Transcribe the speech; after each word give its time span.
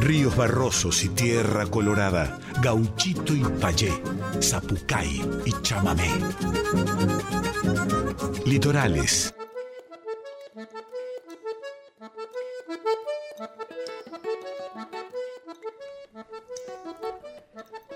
Ríos 0.00 0.36
barrosos 0.36 1.04
y 1.04 1.08
tierra 1.10 1.66
colorada, 1.66 2.38
gauchito 2.60 3.34
y 3.34 3.44
payé, 3.60 3.92
zapucay 4.40 5.22
y 5.44 5.52
chamamé. 5.62 6.08
Litorales. 8.44 9.34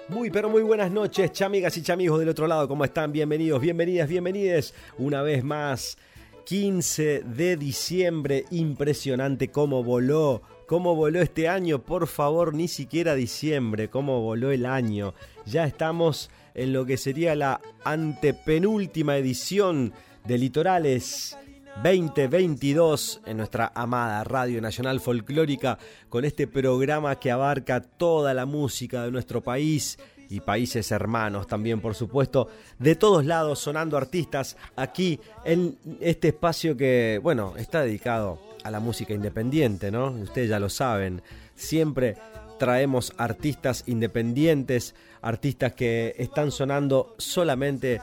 Muy, 0.08 0.30
pero 0.30 0.48
muy 0.48 0.62
buenas 0.62 0.92
noches, 0.92 1.32
chamigas 1.32 1.76
y 1.76 1.82
chamigos 1.82 2.20
del 2.20 2.28
otro 2.28 2.46
lado, 2.46 2.68
¿cómo 2.68 2.84
están? 2.84 3.10
Bienvenidos, 3.10 3.60
bienvenidas, 3.60 4.08
bienvenides 4.08 4.74
una 4.98 5.22
vez 5.22 5.42
más. 5.42 5.98
15 6.44 7.22
de 7.24 7.56
diciembre, 7.56 8.44
impresionante 8.50 9.48
cómo 9.48 9.82
voló 9.82 10.42
cómo 10.66 10.94
voló 10.94 11.20
este 11.20 11.48
año, 11.48 11.82
por 11.82 12.06
favor, 12.06 12.54
ni 12.54 12.68
siquiera 12.68 13.14
diciembre, 13.14 13.88
cómo 13.88 14.20
voló 14.20 14.50
el 14.50 14.66
año. 14.66 15.14
Ya 15.46 15.64
estamos 15.64 16.30
en 16.54 16.72
lo 16.72 16.86
que 16.86 16.96
sería 16.96 17.34
la 17.34 17.60
antepenúltima 17.84 19.16
edición 19.16 19.92
de 20.24 20.38
Litorales 20.38 21.36
2022 21.82 23.20
en 23.26 23.36
nuestra 23.36 23.72
amada 23.74 24.22
Radio 24.24 24.60
Nacional 24.60 25.00
Folclórica 25.00 25.78
con 26.08 26.24
este 26.24 26.46
programa 26.46 27.18
que 27.18 27.32
abarca 27.32 27.80
toda 27.80 28.32
la 28.32 28.46
música 28.46 29.04
de 29.04 29.10
nuestro 29.10 29.42
país 29.42 29.98
y 30.34 30.40
países 30.40 30.90
hermanos 30.90 31.46
también, 31.46 31.80
por 31.80 31.94
supuesto, 31.94 32.48
de 32.78 32.96
todos 32.96 33.24
lados 33.24 33.60
sonando 33.60 33.96
artistas 33.96 34.56
aquí 34.74 35.20
en 35.44 35.78
este 36.00 36.28
espacio 36.28 36.76
que, 36.76 37.20
bueno, 37.22 37.54
está 37.56 37.82
dedicado 37.82 38.40
a 38.64 38.70
la 38.70 38.80
música 38.80 39.14
independiente, 39.14 39.92
¿no? 39.92 40.08
Ustedes 40.10 40.48
ya 40.48 40.58
lo 40.58 40.68
saben, 40.68 41.22
siempre 41.54 42.16
traemos 42.58 43.12
artistas 43.16 43.84
independientes, 43.86 44.94
artistas 45.22 45.74
que 45.74 46.16
están 46.18 46.50
sonando 46.50 47.14
solamente 47.18 48.00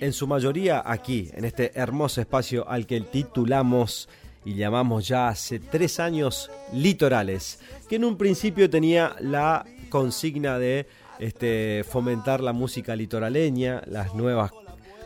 en 0.00 0.12
su 0.12 0.26
mayoría 0.26 0.82
aquí, 0.84 1.30
en 1.32 1.44
este 1.46 1.72
hermoso 1.74 2.20
espacio 2.20 2.68
al 2.68 2.86
que 2.86 3.00
titulamos 3.00 4.08
y 4.44 4.54
llamamos 4.54 5.08
ya 5.08 5.28
hace 5.28 5.58
tres 5.58 6.00
años 6.00 6.50
Litorales, 6.72 7.58
que 7.88 7.96
en 7.96 8.04
un 8.04 8.16
principio 8.16 8.68
tenía 8.68 9.16
la 9.20 9.64
consigna 9.90 10.58
de 10.58 10.86
este, 11.20 11.84
fomentar 11.88 12.40
la 12.40 12.52
música 12.52 12.96
litoraleña, 12.96 13.82
las 13.86 14.14
nuevas 14.14 14.50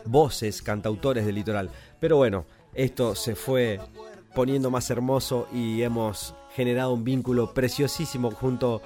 voces, 0.05 0.61
cantautores 0.61 1.25
del 1.25 1.35
litoral. 1.35 1.69
Pero 1.99 2.17
bueno, 2.17 2.45
esto 2.73 3.13
se 3.15 3.35
fue 3.35 3.79
poniendo 4.33 4.71
más 4.71 4.89
hermoso 4.89 5.47
y 5.53 5.81
hemos 5.81 6.33
generado 6.55 6.93
un 6.93 7.03
vínculo 7.03 7.53
preciosísimo 7.53 8.31
junto 8.31 8.81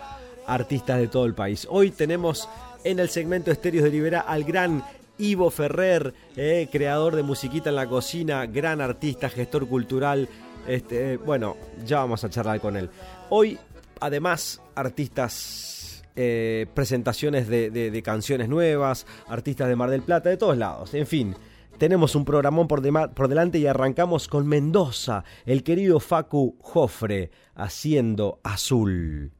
a 0.45 0.55
artistas 0.55 0.99
de 0.99 1.07
todo 1.07 1.25
el 1.25 1.35
país. 1.35 1.67
Hoy 1.69 1.91
tenemos 1.91 2.49
en 2.83 2.99
el 2.99 3.09
segmento 3.09 3.51
Estéreos 3.51 3.83
de 3.83 3.91
Libera 3.91 4.21
al 4.21 4.43
gran 4.43 4.83
Ivo 5.19 5.51
Ferrer, 5.51 6.13
eh, 6.35 6.67
creador 6.71 7.15
de 7.15 7.23
musiquita 7.23 7.69
en 7.69 7.75
la 7.75 7.87
cocina, 7.87 8.45
gran 8.45 8.81
artista, 8.81 9.29
gestor 9.29 9.67
cultural. 9.67 10.29
Este, 10.67 11.17
bueno, 11.17 11.57
ya 11.85 11.97
vamos 11.99 12.23
a 12.23 12.29
charlar 12.29 12.59
con 12.59 12.77
él. 12.77 12.89
Hoy, 13.29 13.59
además, 13.99 14.61
artistas, 14.75 15.78
eh, 16.21 16.65
presentaciones 16.73 17.47
de 17.47 18.01
canciones 18.03 18.49
nuevas, 18.49 19.07
artistas 19.29 19.69
de 19.69 19.77
Mar 19.77 19.89
del 19.89 20.01
Plata, 20.01 20.29
de 20.29 20.35
todos 20.35 20.57
lados. 20.57 20.93
En 20.93 21.07
fin, 21.07 21.33
tenemos 21.77 22.13
un 22.13 22.25
programón 22.25 22.67
por, 22.67 22.81
por, 23.13 23.29
delante 23.29 23.57
y 23.57 23.65
arrancamos 23.65 24.27
con 24.27 24.45
Mendoza, 24.45 25.23
el 25.45 25.63
querido 25.63 26.01
Facu 26.01 26.57
Jofre, 26.59 27.31
haciendo 27.55 28.41
azul. 28.43 29.31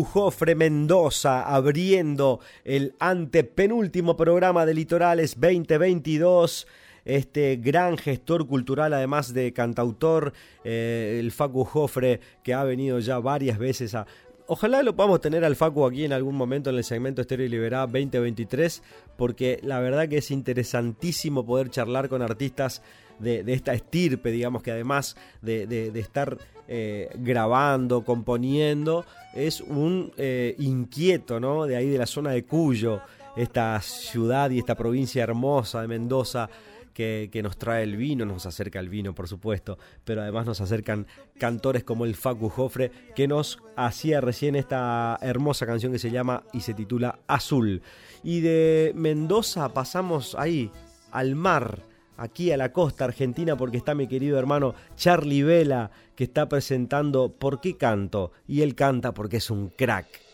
Facu 0.00 0.04
Jofre 0.04 0.54
Mendoza 0.54 1.42
abriendo 1.42 2.40
el 2.64 2.94
antepenúltimo 3.00 4.16
programa 4.16 4.64
de 4.64 4.72
Litorales 4.72 5.34
2022 5.38 6.66
este 7.04 7.56
gran 7.56 7.98
gestor 7.98 8.46
cultural, 8.46 8.94
además 8.94 9.34
de 9.34 9.52
cantautor, 9.52 10.32
eh, 10.64 11.18
el 11.20 11.32
Facu 11.32 11.64
Jofre, 11.64 12.20
que 12.42 12.54
ha 12.54 12.62
venido 12.64 12.98
ya 13.00 13.18
varias 13.18 13.58
veces 13.58 13.94
a, 13.94 14.06
Ojalá 14.46 14.82
lo 14.82 14.96
podamos 14.96 15.20
tener 15.20 15.44
al 15.44 15.54
Facu 15.54 15.86
aquí 15.86 16.04
en 16.04 16.12
algún 16.12 16.34
momento 16.34 16.70
en 16.70 16.76
el 16.76 16.82
segmento 16.82 17.20
Estéreo 17.20 17.48
Liberá 17.48 17.80
2023, 17.80 18.82
porque 19.16 19.60
la 19.62 19.78
verdad 19.78 20.08
que 20.08 20.18
es 20.18 20.32
interesantísimo 20.32 21.46
poder 21.46 21.70
charlar 21.70 22.08
con 22.08 22.20
artistas 22.20 22.82
de, 23.20 23.44
esta 23.46 23.74
estirpe, 23.74 24.32
digamos 24.32 24.64
que 24.64 24.72
además 24.72 25.16
de, 25.40 25.92
estar 25.94 26.36
eh, 26.66 27.10
grabando, 27.18 28.02
componiendo, 28.02 29.04
es 29.34 29.60
un 29.60 30.12
eh, 30.16 30.54
inquieto, 30.58 31.40
¿no? 31.40 31.66
De 31.66 31.76
ahí 31.76 31.88
de 31.88 31.98
la 31.98 32.06
zona 32.06 32.30
de 32.30 32.44
Cuyo, 32.44 33.00
esta 33.36 33.80
ciudad 33.80 34.50
y 34.50 34.58
esta 34.58 34.74
provincia 34.74 35.22
hermosa 35.22 35.82
de 35.82 35.88
Mendoza 35.88 36.50
que, 36.92 37.40
nos 37.42 37.56
trae 37.56 37.82
el 37.82 37.96
vino, 37.96 38.26
nos 38.26 38.44
acerca 38.44 38.78
el 38.78 38.88
vino, 38.88 39.14
por 39.14 39.26
supuesto, 39.26 39.78
pero 40.04 40.20
además 40.20 40.44
nos 40.44 40.60
acercan 40.60 41.06
cantores 41.38 41.82
como 41.82 42.04
el 42.04 42.14
Facu 42.14 42.50
Jofre, 42.50 42.90
que 43.14 43.26
nos 43.26 43.58
hacía 43.76 44.20
recién 44.20 44.54
esta 44.54 45.18
hermosa 45.22 45.64
canción 45.64 45.92
que 45.92 45.98
se 45.98 46.10
llama 46.10 46.42
y 46.52 46.60
se 46.60 46.74
titula 46.74 47.18
Azul. 47.26 47.82
Y 48.22 48.40
de 48.40 48.92
Mendoza 48.94 49.72
pasamos 49.72 50.34
ahí, 50.38 50.70
al 51.10 51.36
mar, 51.36 51.82
aquí 52.20 52.52
a 52.52 52.56
la 52.58 52.70
costa 52.70 53.06
argentina, 53.06 53.56
porque 53.56 53.78
está 53.78 53.94
mi 53.94 54.06
querido 54.06 54.38
hermano 54.38 54.74
Charlie 54.94 55.42
Vela, 55.42 55.90
que 56.14 56.24
está 56.24 56.48
presentando 56.48 57.32
¿Por 57.32 57.62
qué 57.62 57.76
canto? 57.78 58.32
Y 58.46 58.60
él 58.60 58.74
canta 58.74 59.14
porque 59.14 59.38
es 59.38 59.50
un 59.50 59.68
crack. 59.70 60.29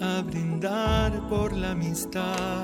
A 0.00 0.22
brindar 0.22 1.12
por 1.28 1.52
la 1.52 1.70
amistad. 1.70 2.61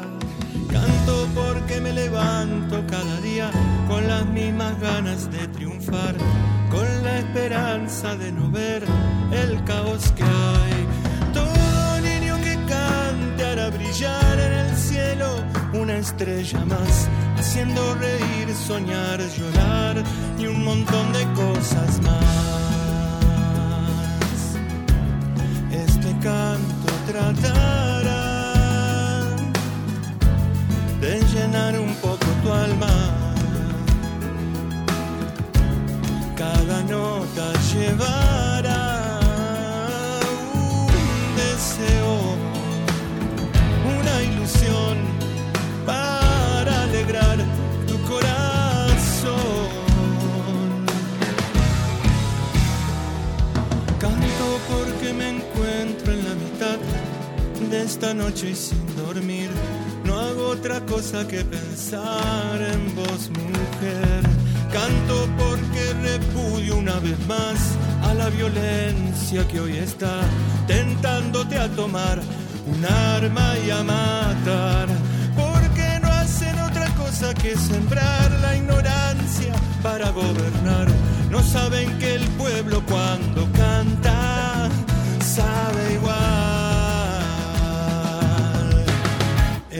Cosa 61.10 61.26
que 61.26 61.42
pensar 61.42 62.60
en 62.60 62.94
vos, 62.94 63.30
mujer. 63.30 64.22
Canto 64.70 65.26
porque 65.38 65.94
repudio 66.02 66.76
una 66.76 66.98
vez 66.98 67.18
más 67.26 67.58
a 68.02 68.12
la 68.12 68.28
violencia 68.28 69.48
que 69.48 69.58
hoy 69.58 69.78
está 69.78 70.20
tentándote 70.66 71.56
a 71.56 71.68
tomar 71.68 72.20
un 72.66 72.84
arma 72.84 73.54
y 73.66 73.70
a 73.70 73.82
matar. 73.82 74.88
Porque 75.34 75.98
no 76.02 76.08
hacen 76.08 76.58
otra 76.60 76.86
cosa 76.94 77.32
que 77.32 77.56
sembrar 77.56 78.30
la 78.42 78.56
ignorancia 78.56 79.54
para 79.82 80.10
gobernar. 80.10 80.88
No 81.30 81.42
saben 81.42 81.98
que 81.98 82.16
el 82.16 82.26
pueblo 82.36 82.82
cuando 82.86 83.37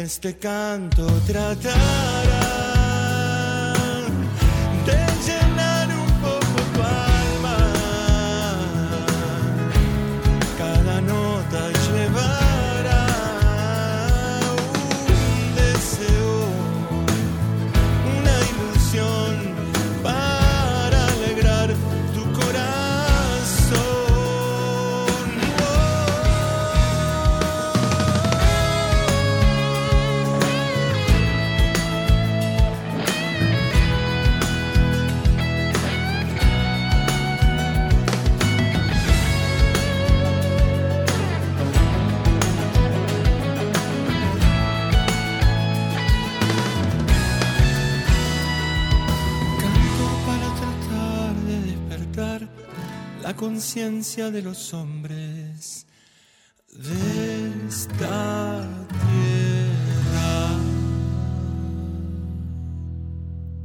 este 0.09 0.39
canto 0.39 1.05
tratará. 1.27 2.48
Conciencia 53.59 54.31
de 54.31 54.41
los 54.41 54.73
hombres 54.73 55.85
de 56.75 57.67
esta 57.67 58.28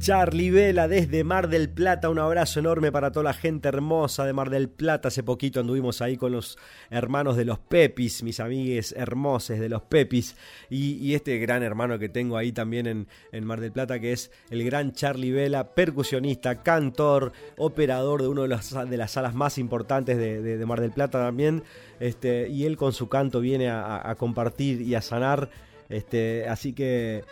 Charlie 0.04 0.50
Vela 0.50 0.86
desde 0.86 1.24
Mar 1.24 1.48
del 1.48 1.70
Plata, 1.70 2.10
un 2.10 2.18
abrazo 2.18 2.60
enorme 2.60 2.92
para 2.92 3.10
toda 3.10 3.24
la 3.24 3.32
gente 3.32 3.68
hermosa 3.68 4.26
de 4.26 4.34
Mar 4.34 4.50
del 4.50 4.68
Plata. 4.68 5.08
Hace 5.08 5.22
poquito 5.22 5.60
anduvimos 5.60 6.02
ahí 6.02 6.18
con 6.18 6.32
los 6.32 6.58
hermanos 6.90 7.38
de 7.38 7.46
los 7.46 7.58
Pepis, 7.58 8.22
mis 8.22 8.38
amigues 8.38 8.92
hermosos 8.98 9.58
de 9.58 9.68
los 9.70 9.80
Pepis, 9.80 10.36
y, 10.68 11.14
este 11.14 11.38
gran 11.38 11.62
hermano 11.62 11.98
que 11.98 12.10
tengo 12.10 12.36
ahí 12.36 12.52
también 12.52 13.08
en, 13.32 13.44
Mar 13.46 13.62
del 13.62 13.72
Plata, 13.72 13.98
que 13.98 14.12
es 14.12 14.30
el 14.50 14.62
gran 14.62 14.92
Charlie 14.92 15.32
Vela, 15.32 15.72
percusionista, 15.74 16.62
cantor, 16.62 17.32
operador 17.56 18.20
de 18.20 18.28
una 18.28 18.42
de 18.42 18.48
las, 18.48 18.74
de 18.74 18.96
las 18.98 19.12
salas 19.12 19.34
más 19.34 19.56
importantes 19.56 20.18
de, 20.18 20.66
Mar 20.66 20.82
del 20.82 20.92
Plata 20.92 21.24
también, 21.24 21.62
este, 21.98 22.50
y 22.50 22.66
él 22.66 22.76
con 22.76 22.92
su 22.92 23.08
canto 23.08 23.40
viene 23.40 23.70
a, 23.70 24.14
compartir 24.18 24.82
y 24.82 24.96
a 24.96 25.00
sanar. 25.00 25.48
Este, 25.88 26.46
así 26.46 26.74
que, 26.74 27.24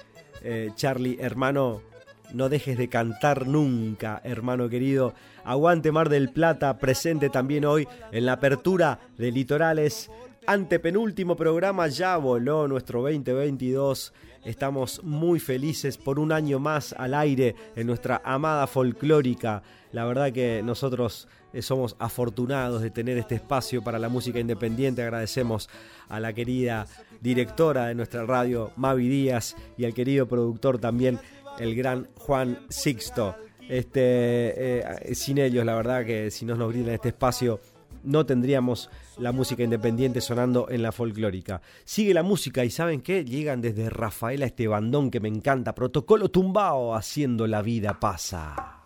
eh, 0.43 0.71
Charlie, 0.75 1.19
hermano, 1.21 1.92
no 2.35 2.49
dejes 2.49 2.79
de 2.79 2.89
cantar 2.89 3.47
nunca, 3.47 4.21
hermano 4.25 4.69
querido. 4.69 5.15
Aguante 5.45 5.93
Mar 5.93 6.09
del 6.09 6.31
Plata, 6.31 6.79
presente 6.79 7.31
también 7.31 7.65
hoy 7.65 7.87
en 8.11 8.27
la 8.27 8.35
apertura 8.35 9.01
de 9.19 9.33
Litorales 9.33 10.11
Antepenúltimo 10.45 11.37
programa, 11.37 11.87
ya 11.87 12.17
voló 12.17 12.67
nuestro 12.67 13.03
2022. 13.03 14.13
Estamos 14.45 15.01
muy 15.05 15.39
felices 15.39 15.97
por 15.97 16.19
un 16.19 16.33
año 16.33 16.59
más 16.59 16.93
al 16.99 17.15
aire 17.15 17.55
en 17.77 17.87
nuestra 17.87 18.21
amada 18.25 18.67
folclórica. 18.67 19.63
La 19.93 20.05
verdad 20.05 20.33
que 20.33 20.61
nosotros 20.65 21.29
eh, 21.53 21.63
somos 21.63 21.95
afortunados 22.01 22.83
de 22.83 22.91
tener 22.91 23.19
este 23.19 23.37
espacio 23.37 23.85
para 23.85 24.01
la 24.01 24.09
música 24.09 24.41
independiente. 24.41 25.03
Agradecemos 25.03 25.71
a 26.09 26.19
la 26.19 26.33
querida 26.33 26.89
directora 27.21 27.87
de 27.87 27.95
nuestra 27.95 28.27
radio, 28.27 28.73
Mavi 28.75 29.09
Díaz, 29.09 29.55
y 29.77 29.85
al 29.85 29.95
querido 29.95 30.27
productor 30.27 30.81
también, 30.81 31.21
el 31.59 31.75
gran 31.75 32.09
Juan 32.19 32.59
Sixto. 32.69 33.37
Este, 33.69 34.01
eh, 34.01 35.15
sin 35.15 35.39
ellos, 35.39 35.65
la 35.65 35.75
verdad 35.75 36.05
que 36.05 36.31
si 36.31 36.45
no 36.45 36.55
nos 36.57 36.69
brindan 36.69 36.95
este 36.95 37.09
espacio, 37.09 37.61
no 38.05 38.27
tendríamos 38.27 38.91
la 39.19 39.33
música 39.33 39.63
independiente 39.63 40.21
sonando 40.21 40.69
en 40.69 40.83
la 40.83 40.93
folclórica. 40.93 41.63
Sigue 41.85 42.15
la 42.15 42.23
música 42.23 42.65
y 42.65 42.71
¿saben 42.71 43.01
qué? 43.01 43.25
Llegan 43.25 43.61
desde 43.61 43.89
Rafaela 43.91 44.47
este 44.47 44.67
bandón 44.69 45.11
que 45.11 45.21
me 45.21 45.29
encanta, 45.29 45.75
Protocolo 45.75 46.31
Tumbao, 46.31 46.95
haciendo 46.95 47.47
la 47.47 47.63
vida 47.63 47.99
pasa. 47.99 48.82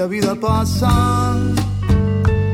La 0.00 0.06
vida 0.06 0.34
pasa 0.34 1.36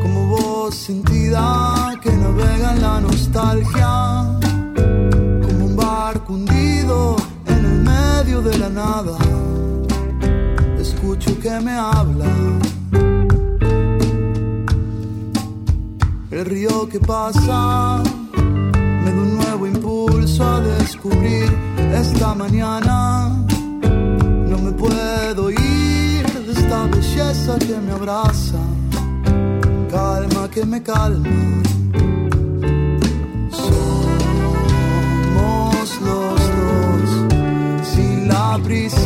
como 0.02 0.26
voz 0.36 0.74
sentida 0.74 1.94
que 2.02 2.10
navega 2.10 2.72
en 2.74 2.82
la 2.82 3.00
nostalgia, 3.00 3.92
como 5.44 5.66
un 5.66 5.76
barco 5.76 6.32
hundido 6.32 7.14
en 7.46 7.64
el 7.64 7.78
medio 7.84 8.42
de 8.42 8.58
la 8.58 8.68
nada. 8.68 9.16
Escucho 10.80 11.38
que 11.38 11.60
me 11.60 11.70
habla. 11.70 12.32
El 16.32 16.44
río 16.46 16.88
que 16.88 16.98
pasa 16.98 18.02
me 19.04 19.10
da 19.12 19.20
un 19.26 19.36
nuevo 19.36 19.68
impulso 19.68 20.42
a 20.44 20.60
descubrir 20.60 21.48
esta 21.94 22.34
mañana. 22.34 23.28
No 24.50 24.58
me 24.58 24.72
puedo 24.72 25.50
ir 25.52 26.25
esta 26.66 26.86
belleza 26.86 27.58
que 27.58 27.76
me 27.76 27.92
abraza, 27.92 28.58
calma 29.88 30.48
que 30.50 30.64
me 30.64 30.82
calma. 30.82 31.28
Somos 33.50 34.80
los 36.00 36.40
dos 36.58 37.10
sin 37.84 38.26
la 38.26 38.58
prisa, 38.64 38.98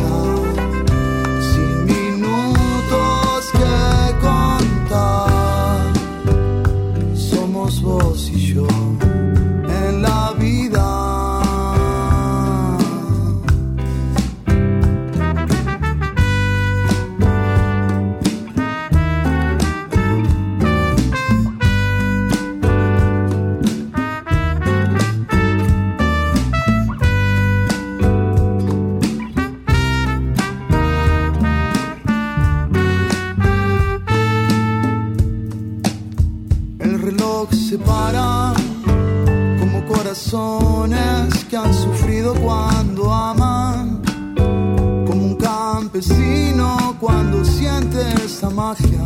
campesino 46.01 46.95
cuando 46.99 47.45
siente 47.45 47.99
esa 48.25 48.49
magia, 48.49 49.05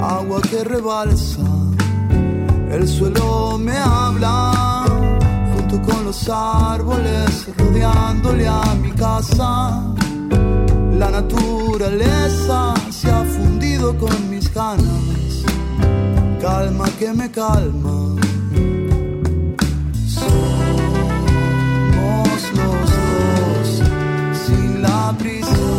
agua 0.00 0.40
que 0.42 0.64
rebalsa, 0.64 1.42
el 2.70 2.88
suelo 2.88 3.56
me 3.58 3.76
habla, 3.76 4.84
junto 5.54 5.80
con 5.82 6.04
los 6.04 6.28
árboles 6.28 7.46
rodeándole 7.56 8.48
a 8.48 8.74
mi 8.82 8.90
casa. 8.92 9.94
La 10.98 11.10
naturaleza 11.10 12.74
se 12.90 13.10
ha 13.10 13.24
fundido 13.24 13.96
con 13.96 14.30
mis 14.30 14.52
ganas, 14.52 15.44
calma 16.40 16.86
que 16.98 17.12
me 17.12 17.30
calma 17.30 18.23
triste. 25.24 25.73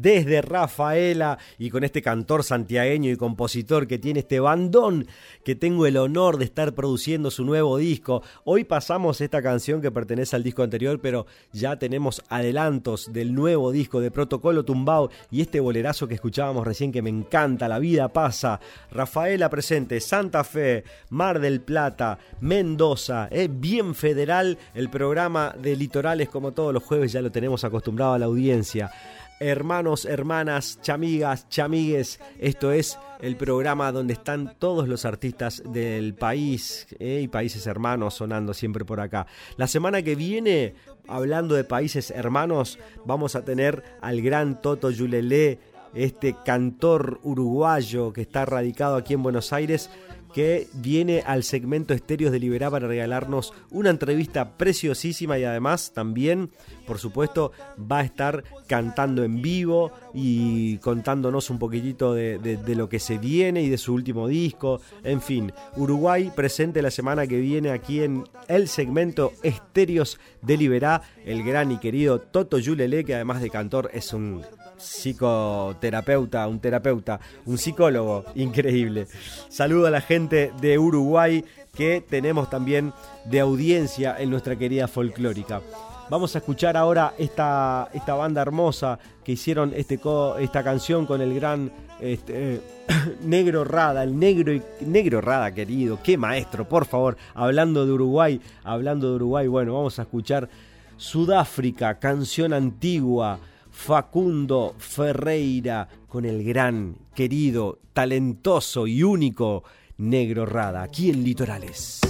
Desde 0.00 0.42
Rafaela 0.42 1.38
y 1.58 1.70
con 1.70 1.84
este 1.84 2.02
cantor 2.02 2.44
santiagueño 2.44 3.10
y 3.10 3.16
compositor 3.16 3.86
que 3.86 3.98
tiene 3.98 4.20
este 4.20 4.40
bandón 4.40 5.06
que 5.44 5.54
tengo 5.54 5.86
el 5.86 5.96
honor 5.96 6.38
de 6.38 6.44
estar 6.44 6.74
produciendo 6.74 7.30
su 7.30 7.44
nuevo 7.44 7.76
disco. 7.76 8.22
Hoy 8.44 8.64
pasamos 8.64 9.20
esta 9.20 9.42
canción 9.42 9.80
que 9.80 9.90
pertenece 9.90 10.36
al 10.36 10.42
disco 10.42 10.62
anterior, 10.62 11.00
pero 11.00 11.26
ya 11.52 11.78
tenemos 11.78 12.22
adelantos 12.28 13.12
del 13.12 13.34
nuevo 13.34 13.72
disco 13.72 14.00
de 14.00 14.10
Protocolo 14.10 14.64
Tumbao 14.64 15.10
y 15.30 15.40
este 15.40 15.60
bolerazo 15.60 16.08
que 16.08 16.14
escuchábamos 16.14 16.66
recién 16.66 16.92
que 16.92 17.02
me 17.02 17.10
encanta, 17.10 17.68
La 17.68 17.78
vida 17.78 18.08
pasa. 18.08 18.60
Rafaela 18.90 19.50
presente, 19.50 20.00
Santa 20.00 20.44
Fe, 20.44 20.84
Mar 21.10 21.40
del 21.40 21.60
Plata, 21.60 22.18
Mendoza, 22.40 23.28
es 23.30 23.48
bien 23.60 23.94
federal 23.94 24.58
el 24.74 24.90
programa 24.90 25.54
de 25.58 25.76
Litorales 25.76 26.28
como 26.28 26.52
todos 26.52 26.72
los 26.72 26.82
jueves 26.82 27.12
ya 27.12 27.22
lo 27.22 27.30
tenemos 27.30 27.64
acostumbrado 27.64 28.14
a 28.14 28.18
la 28.18 28.26
audiencia. 28.26 28.90
Hermanos, 29.42 30.04
hermanas, 30.04 30.78
chamigas, 30.82 31.48
chamigues, 31.48 32.20
esto 32.38 32.72
es 32.72 32.98
el 33.22 33.36
programa 33.36 33.90
donde 33.90 34.12
están 34.12 34.54
todos 34.58 34.86
los 34.86 35.06
artistas 35.06 35.62
del 35.64 36.12
país 36.12 36.86
eh, 36.98 37.20
y 37.22 37.28
países 37.28 37.66
hermanos 37.66 38.12
sonando 38.12 38.52
siempre 38.52 38.84
por 38.84 39.00
acá. 39.00 39.26
La 39.56 39.66
semana 39.66 40.02
que 40.02 40.14
viene, 40.14 40.74
hablando 41.08 41.54
de 41.54 41.64
países 41.64 42.10
hermanos, 42.10 42.78
vamos 43.06 43.34
a 43.34 43.42
tener 43.42 43.82
al 44.02 44.20
gran 44.20 44.60
Toto 44.60 44.90
Yulelé, 44.90 45.58
este 45.94 46.36
cantor 46.44 47.18
uruguayo 47.22 48.12
que 48.12 48.20
está 48.20 48.44
radicado 48.44 48.96
aquí 48.96 49.14
en 49.14 49.22
Buenos 49.22 49.54
Aires 49.54 49.88
que 50.34 50.68
viene 50.74 51.22
al 51.26 51.44
segmento 51.44 51.94
Estéreos 51.94 52.32
de 52.32 52.40
Liberá 52.40 52.70
para 52.70 52.88
regalarnos 52.88 53.52
una 53.70 53.90
entrevista 53.90 54.56
preciosísima 54.56 55.38
y 55.38 55.44
además 55.44 55.92
también, 55.92 56.50
por 56.86 56.98
supuesto, 56.98 57.52
va 57.80 57.98
a 57.98 58.04
estar 58.04 58.44
cantando 58.66 59.24
en 59.24 59.42
vivo 59.42 59.92
y 60.14 60.78
contándonos 60.78 61.50
un 61.50 61.58
poquitito 61.58 62.14
de, 62.14 62.60
lo 62.74 62.88
que 62.88 62.98
se 62.98 63.18
viene 63.18 63.62
y 63.62 63.68
de 63.68 63.78
su 63.78 63.92
último 63.92 64.28
disco. 64.28 64.80
En 65.02 65.20
fin, 65.20 65.52
Uruguay 65.76 66.30
presente 66.34 66.82
la 66.82 66.90
semana 66.90 67.26
que 67.26 67.40
viene 67.40 67.70
aquí 67.70 68.02
en 68.02 68.24
el 68.48 68.68
segmento 68.68 69.32
Estéreos 69.42 70.18
de 70.42 70.56
Liberá, 70.56 71.02
el 71.24 71.42
gran 71.42 71.72
y 71.72 71.78
querido 71.78 72.20
Toto 72.20 72.58
Yulele, 72.58 73.04
que 73.04 73.14
además 73.14 73.40
de 73.42 73.50
cantor 73.50 73.90
es 73.92 74.12
un 74.12 74.42
psicoterapeuta, 74.80 76.48
un 76.48 76.58
terapeuta, 76.58 77.20
un 77.46 77.58
psicólogo 77.58 78.24
increíble. 78.34 79.06
Saludo 79.48 79.86
a 79.86 79.90
la 79.90 80.00
gente 80.00 80.52
de 80.60 80.78
Uruguay 80.78 81.44
que 81.74 82.04
tenemos 82.08 82.50
también 82.50 82.92
de 83.26 83.40
audiencia 83.40 84.16
en 84.18 84.30
nuestra 84.30 84.56
querida 84.56 84.88
folclórica. 84.88 85.60
Vamos 86.08 86.34
a 86.34 86.38
escuchar 86.38 86.76
ahora 86.76 87.14
esta, 87.18 87.88
esta 87.94 88.14
banda 88.14 88.42
hermosa 88.42 88.98
que 89.22 89.32
hicieron 89.32 89.72
este 89.76 90.00
esta 90.40 90.64
canción 90.64 91.06
con 91.06 91.20
el 91.20 91.32
gran 91.34 91.70
este, 92.00 92.60
Negro 93.22 93.62
Rada, 93.62 94.02
el 94.02 94.18
negro, 94.18 94.52
negro 94.80 95.20
Rada 95.20 95.52
querido, 95.52 96.00
qué 96.02 96.16
maestro, 96.16 96.68
por 96.68 96.86
favor, 96.86 97.16
hablando 97.34 97.86
de 97.86 97.92
Uruguay, 97.92 98.40
hablando 98.64 99.10
de 99.10 99.16
Uruguay, 99.16 99.46
bueno, 99.46 99.74
vamos 99.74 100.00
a 100.00 100.02
escuchar 100.02 100.48
Sudáfrica, 100.96 101.98
canción 101.98 102.52
antigua, 102.52 103.38
Facundo 103.82 104.74
Ferreira 104.76 105.88
con 106.06 106.26
el 106.26 106.44
gran, 106.44 106.96
querido, 107.14 107.78
talentoso 107.94 108.86
y 108.86 109.02
único 109.02 109.64
Negro 109.96 110.44
Rada, 110.44 110.82
aquí 110.82 111.08
en 111.08 111.24
Litorales. 111.24 112.00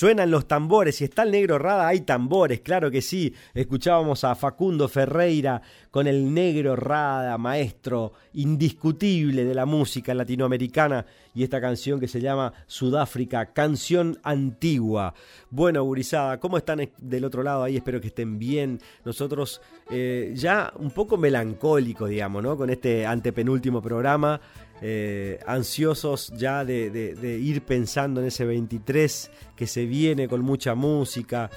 Suenan 0.00 0.30
los 0.30 0.48
tambores, 0.48 0.98
y 1.02 1.04
está 1.04 1.24
el 1.24 1.30
negro 1.30 1.58
Rada, 1.58 1.86
hay 1.86 2.00
tambores, 2.00 2.60
claro 2.60 2.90
que 2.90 3.02
sí. 3.02 3.34
Escuchábamos 3.52 4.24
a 4.24 4.34
Facundo 4.34 4.88
Ferreira 4.88 5.60
con 5.90 6.06
el 6.06 6.32
negro 6.32 6.74
Rada, 6.74 7.36
maestro 7.36 8.14
indiscutible 8.32 9.44
de 9.44 9.54
la 9.54 9.66
música 9.66 10.14
latinoamericana, 10.14 11.04
y 11.34 11.44
esta 11.44 11.60
canción 11.60 12.00
que 12.00 12.08
se 12.08 12.22
llama 12.22 12.50
Sudáfrica, 12.66 13.52
canción 13.52 14.18
antigua. 14.22 15.12
Bueno, 15.50 15.84
gurizada, 15.84 16.40
¿cómo 16.40 16.56
están 16.56 16.88
del 16.96 17.24
otro 17.26 17.42
lado 17.42 17.64
ahí? 17.64 17.76
Espero 17.76 18.00
que 18.00 18.08
estén 18.08 18.38
bien. 18.38 18.80
Nosotros 19.04 19.60
eh, 19.90 20.32
ya 20.34 20.72
un 20.78 20.92
poco 20.92 21.18
melancólicos, 21.18 22.08
digamos, 22.08 22.42
¿no? 22.42 22.56
Con 22.56 22.70
este 22.70 23.04
antepenúltimo 23.04 23.82
programa. 23.82 24.40
Eh, 24.82 25.38
ansiosos 25.46 26.32
ya 26.36 26.64
de, 26.64 27.38
ir 27.42 27.62
pensando 27.62 28.20
en 28.20 28.28
ese 28.28 28.44
23 28.44 29.30
que 29.54 29.66
se 29.66 29.84
viene 29.84 30.26
con 30.26 30.40
mucha 30.40 30.74
música, 30.74 31.50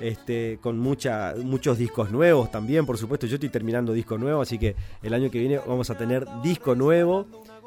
este, 0.00 0.58
con 0.60 0.78
muchos 0.78 1.78
discos 1.78 2.10
nuevos 2.10 2.50
también, 2.50 2.84
por 2.84 2.98
supuesto. 2.98 3.26
Yo 3.26 3.34
estoy 3.34 3.48
terminando 3.48 3.92
disco 3.92 4.18
nuevo, 4.18 4.40
así 4.40 4.58
que 4.58 4.74
el 5.02 5.14
año 5.14 5.30
que 5.30 5.38
viene 5.38 5.58
vamos 5.58 5.90
a 5.90 5.96
tener 5.96 6.26
disco 6.42 6.74
nuevo 6.74 7.26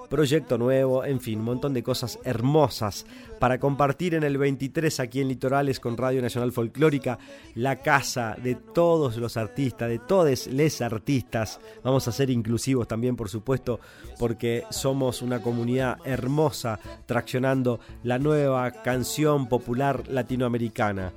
proyecto 0.09 0.57
nuevo, 0.57 1.03
en 1.05 1.19
fin, 1.19 1.39
un 1.39 1.45
montón 1.45 1.73
de 1.73 1.83
cosas 1.83 2.19
hermosas 2.23 3.05
para 3.39 3.59
compartir 3.59 4.15
en 4.15 4.23
el 4.23 4.37
23 4.37 4.99
aquí 4.99 5.21
en 5.21 5.27
Litorales 5.27 5.79
con 5.79 5.97
Radio 5.97 6.21
Nacional 6.21 6.51
Folclórica, 6.51 7.19
la 7.55 7.81
casa 7.81 8.35
de 8.41 8.55
todos 8.55 9.17
los 9.17 9.37
artistas, 9.37 9.89
de 9.89 9.99
todos 9.99 10.47
les 10.47 10.81
artistas. 10.81 11.59
Vamos 11.83 12.07
a 12.07 12.11
ser 12.11 12.29
inclusivos 12.29 12.87
también, 12.87 13.15
por 13.15 13.29
supuesto, 13.29 13.79
porque 14.19 14.63
somos 14.69 15.21
una 15.21 15.41
comunidad 15.41 15.97
hermosa 16.05 16.79
traccionando 17.05 17.79
la 18.03 18.19
nueva 18.19 18.71
canción 18.71 19.47
popular 19.47 20.07
latinoamericana. 20.07 21.13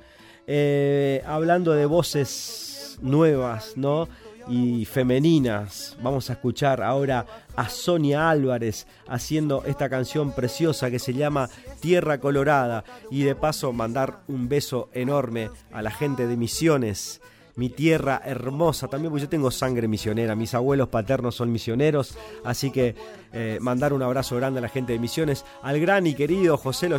Eh, 0.47 1.23
hablando 1.25 1.71
de 1.73 1.85
voces 1.85 2.97
nuevas, 3.01 3.73
¿no? 3.77 4.07
Y 4.47 4.85
femeninas. 4.85 5.97
Vamos 6.01 6.29
a 6.29 6.33
escuchar 6.33 6.81
ahora 6.81 7.25
a 7.55 7.69
Sonia 7.69 8.29
Álvarez 8.29 8.87
haciendo 9.07 9.63
esta 9.65 9.89
canción 9.89 10.33
preciosa 10.33 10.89
que 10.89 10.99
se 10.99 11.13
llama 11.13 11.49
Tierra 11.79 12.19
Colorada 12.19 12.83
y 13.09 13.23
de 13.23 13.35
paso 13.35 13.73
mandar 13.73 14.21
un 14.27 14.49
beso 14.49 14.89
enorme 14.93 15.49
a 15.71 15.81
la 15.81 15.91
gente 15.91 16.27
de 16.27 16.37
Misiones. 16.37 17.21
Mi 17.55 17.69
tierra 17.69 18.21
hermosa 18.23 18.87
también, 18.87 19.11
porque 19.11 19.25
yo 19.25 19.29
tengo 19.29 19.51
sangre 19.51 19.87
misionera, 19.87 20.35
mis 20.35 20.53
abuelos 20.53 20.87
paternos 20.87 21.35
son 21.35 21.51
misioneros, 21.51 22.17
así 22.45 22.71
que 22.71 22.95
eh, 23.33 23.57
mandar 23.59 23.91
un 23.91 24.01
abrazo 24.01 24.37
grande 24.37 24.59
a 24.59 24.61
la 24.61 24.69
gente 24.69 24.93
de 24.93 24.99
Misiones, 24.99 25.43
al 25.61 25.79
gran 25.81 26.07
y 26.07 26.13
querido 26.13 26.55
José 26.55 26.87
Lo 26.87 26.97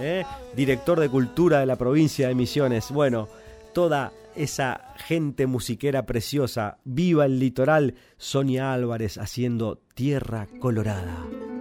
eh, 0.00 0.24
director 0.56 0.98
de 0.98 1.10
cultura 1.10 1.60
de 1.60 1.66
la 1.66 1.76
provincia 1.76 2.28
de 2.28 2.34
Misiones. 2.34 2.90
Bueno, 2.90 3.28
toda 3.74 4.12
esa 4.36 4.94
gente 4.96 5.46
musiquera 5.46 6.06
preciosa. 6.06 6.78
Viva 6.84 7.26
el 7.26 7.38
litoral, 7.38 7.94
Sonia 8.16 8.72
Álvarez 8.72 9.18
haciendo 9.18 9.82
Tierra 9.94 10.48
Colorada. 10.60 11.53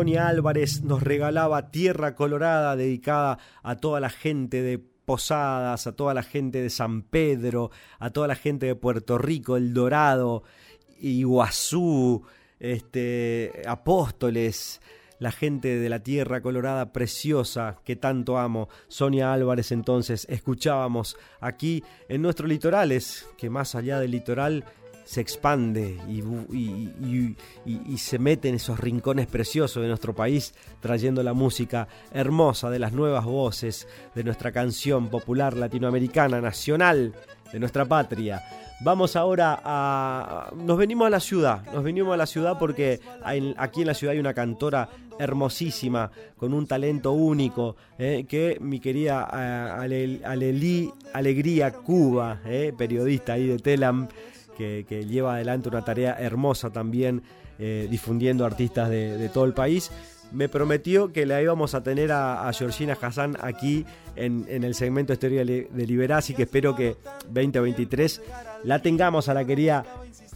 Sonia 0.00 0.28
Álvarez 0.28 0.82
nos 0.82 1.02
regalaba 1.02 1.70
Tierra 1.70 2.14
Colorada 2.14 2.74
dedicada 2.74 3.38
a 3.62 3.76
toda 3.76 4.00
la 4.00 4.08
gente 4.08 4.62
de 4.62 4.78
Posadas, 4.78 5.86
a 5.86 5.92
toda 5.92 6.14
la 6.14 6.22
gente 6.22 6.62
de 6.62 6.70
San 6.70 7.02
Pedro, 7.02 7.70
a 7.98 8.08
toda 8.08 8.26
la 8.26 8.34
gente 8.34 8.64
de 8.64 8.74
Puerto 8.74 9.18
Rico, 9.18 9.58
El 9.58 9.74
Dorado, 9.74 10.42
Iguazú, 11.02 12.22
este, 12.58 13.52
Apóstoles, 13.66 14.80
la 15.18 15.32
gente 15.32 15.78
de 15.78 15.90
la 15.90 16.02
Tierra 16.02 16.40
Colorada 16.40 16.94
preciosa 16.94 17.76
que 17.84 17.94
tanto 17.94 18.38
amo. 18.38 18.70
Sonia 18.88 19.34
Álvarez 19.34 19.70
entonces 19.70 20.26
escuchábamos 20.30 21.18
aquí 21.40 21.84
en 22.08 22.22
nuestros 22.22 22.48
litorales, 22.48 23.28
que 23.36 23.50
más 23.50 23.74
allá 23.74 24.00
del 24.00 24.12
litoral 24.12 24.64
se 25.10 25.20
expande 25.20 25.98
y, 26.06 27.96
se 27.98 28.18
mete 28.20 28.48
en 28.48 28.54
esos 28.54 28.78
rincones 28.78 29.26
preciosos 29.26 29.82
de 29.82 29.88
nuestro 29.88 30.14
país, 30.14 30.54
trayendo 30.78 31.24
la 31.24 31.32
música 31.32 31.88
hermosa 32.12 32.70
de 32.70 32.78
las 32.78 32.92
nuevas 32.92 33.24
voces 33.24 33.88
de 34.14 34.22
nuestra 34.22 34.52
canción 34.52 35.08
popular 35.08 35.56
latinoamericana, 35.56 36.40
nacional, 36.40 37.12
de 37.52 37.58
nuestra 37.58 37.86
patria. 37.86 38.40
Vamos 38.82 39.16
ahora 39.16 39.60
a... 39.64 40.52
Nos 40.54 40.78
venimos 40.78 41.08
a 41.08 41.10
la 41.10 41.18
ciudad, 41.18 41.64
nos 41.72 41.82
venimos 41.82 42.14
a 42.14 42.16
la 42.16 42.26
ciudad 42.26 42.56
porque 42.56 43.00
aquí 43.56 43.80
en 43.80 43.86
la 43.88 43.94
ciudad 43.94 44.12
hay 44.12 44.20
una 44.20 44.32
cantora 44.32 44.90
hermosísima, 45.18 46.12
con 46.36 46.54
un 46.54 46.68
talento 46.68 47.10
único, 47.10 47.74
eh, 47.98 48.26
que 48.28 48.58
mi 48.60 48.78
querida 48.78 49.28
eh, 49.90 50.20
Alegría 51.12 51.72
Cuba, 51.72 52.40
eh, 52.46 52.72
periodista 52.78 53.32
ahí 53.32 53.48
de 53.48 53.58
Telam, 53.58 54.08
que, 54.56 54.84
lleva 55.08 55.34
adelante 55.34 55.68
una 55.68 55.84
tarea 55.84 56.16
hermosa 56.18 56.70
también 56.70 57.22
eh, 57.58 57.88
difundiendo 57.90 58.44
artistas 58.44 58.88
de, 58.88 59.28
todo 59.28 59.44
el 59.44 59.54
país. 59.54 59.90
Me 60.32 60.48
prometió 60.48 61.12
que 61.12 61.26
la 61.26 61.42
íbamos 61.42 61.74
a 61.74 61.82
tener 61.82 62.12
a, 62.12 62.50
Georgina 62.52 62.96
Hassan 63.00 63.36
aquí 63.40 63.84
en, 64.16 64.46
el 64.48 64.74
segmento 64.74 65.12
Historia 65.12 65.44
de 65.44 65.86
Liberasi, 65.86 66.34
que 66.34 66.44
espero 66.44 66.76
que 66.76 66.96
2023 67.28 68.22
la 68.64 68.80
tengamos 68.80 69.28
a 69.28 69.34
la 69.34 69.44
querida 69.44 69.84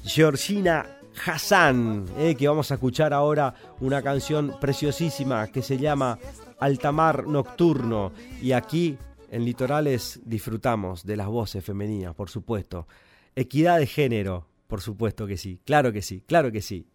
Georgina 0.04 0.86
Hassan, 1.24 2.06
eh, 2.18 2.34
que 2.34 2.48
vamos 2.48 2.70
a 2.70 2.74
escuchar 2.74 3.12
ahora 3.12 3.54
una 3.80 4.02
canción 4.02 4.56
preciosísima 4.60 5.46
que 5.48 5.62
se 5.62 5.78
llama 5.78 6.18
Altamar 6.58 7.26
Nocturno. 7.26 8.12
Y 8.42 8.52
aquí 8.52 8.98
en 9.30 9.44
Litorales 9.44 10.20
disfrutamos 10.24 11.04
de 11.04 11.16
las 11.16 11.28
voces 11.28 11.64
femeninas, 11.64 12.14
por 12.14 12.30
supuesto. 12.30 12.86
Equidad 13.36 13.80
de 13.80 13.88
género, 13.88 14.46
por 14.68 14.80
supuesto 14.80 15.26
que 15.26 15.36
sí, 15.36 15.58
claro 15.64 15.92
que 15.92 16.02
sí, 16.02 16.22
claro 16.24 16.52
que 16.52 16.62
sí. 16.62 16.86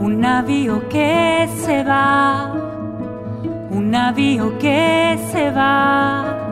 Un 0.00 0.20
navío 0.20 0.88
que 0.88 1.48
se 1.64 1.84
va, 1.84 2.52
un 3.70 3.88
navío 3.92 4.58
que 4.58 5.16
se 5.30 5.48
va 5.52 6.47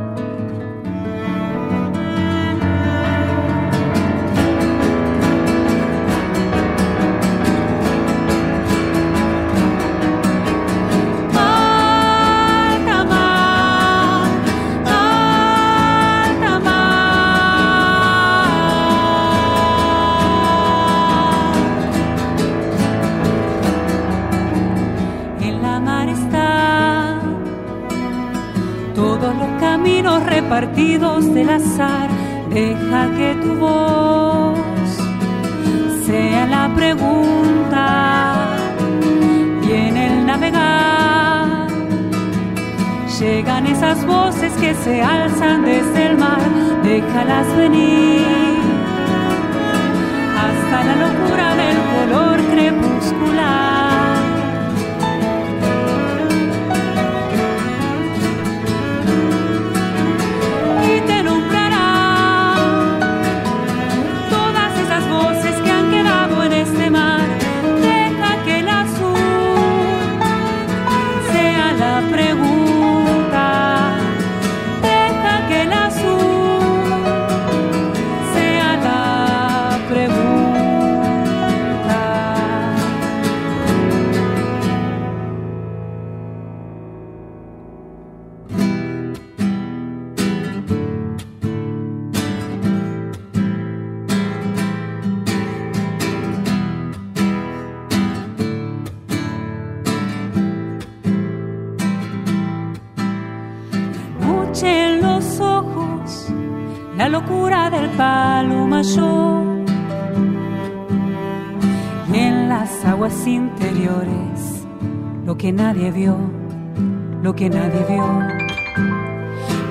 azar, 31.45 32.09
deja 32.51 33.11
que 33.17 33.35
tu 33.43 33.55
voz 33.57 34.59
sea 36.07 36.47
la 36.47 36.75
pregunta. 36.75 38.57
Y 39.69 39.73
en 39.73 39.97
el 39.97 40.27
navegar 40.27 41.67
llegan 43.21 43.67
esas 43.67 44.05
voces 44.07 44.53
que 44.55 44.75
se 44.75 45.03
alzan 45.03 45.65
desde 45.65 46.07
el 46.07 46.19
mar, 46.19 46.41
déjalas 46.83 47.57
venir 47.57 48.56
que 115.47 115.53
nadie 115.53 115.91
vio, 115.93 116.17
lo 117.23 117.35
que 117.35 117.49
nadie 117.49 117.85
vio. 117.89 118.07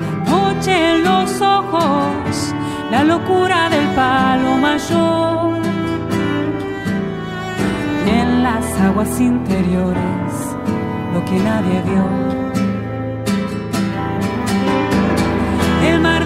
La 0.08 0.30
noche 0.30 0.72
en 0.72 1.04
los 1.04 1.40
ojos, 1.40 2.54
la 2.90 3.04
locura 3.04 3.68
del 3.68 3.86
palo 3.94 4.56
mayor. 4.56 5.58
En 8.06 8.42
las 8.42 8.80
aguas 8.80 9.20
interiores, 9.20 10.32
lo 11.12 11.24
que 11.24 11.38
nadie 11.50 11.82
vio. 11.82 12.04
El 15.90 16.00
mar 16.00 16.25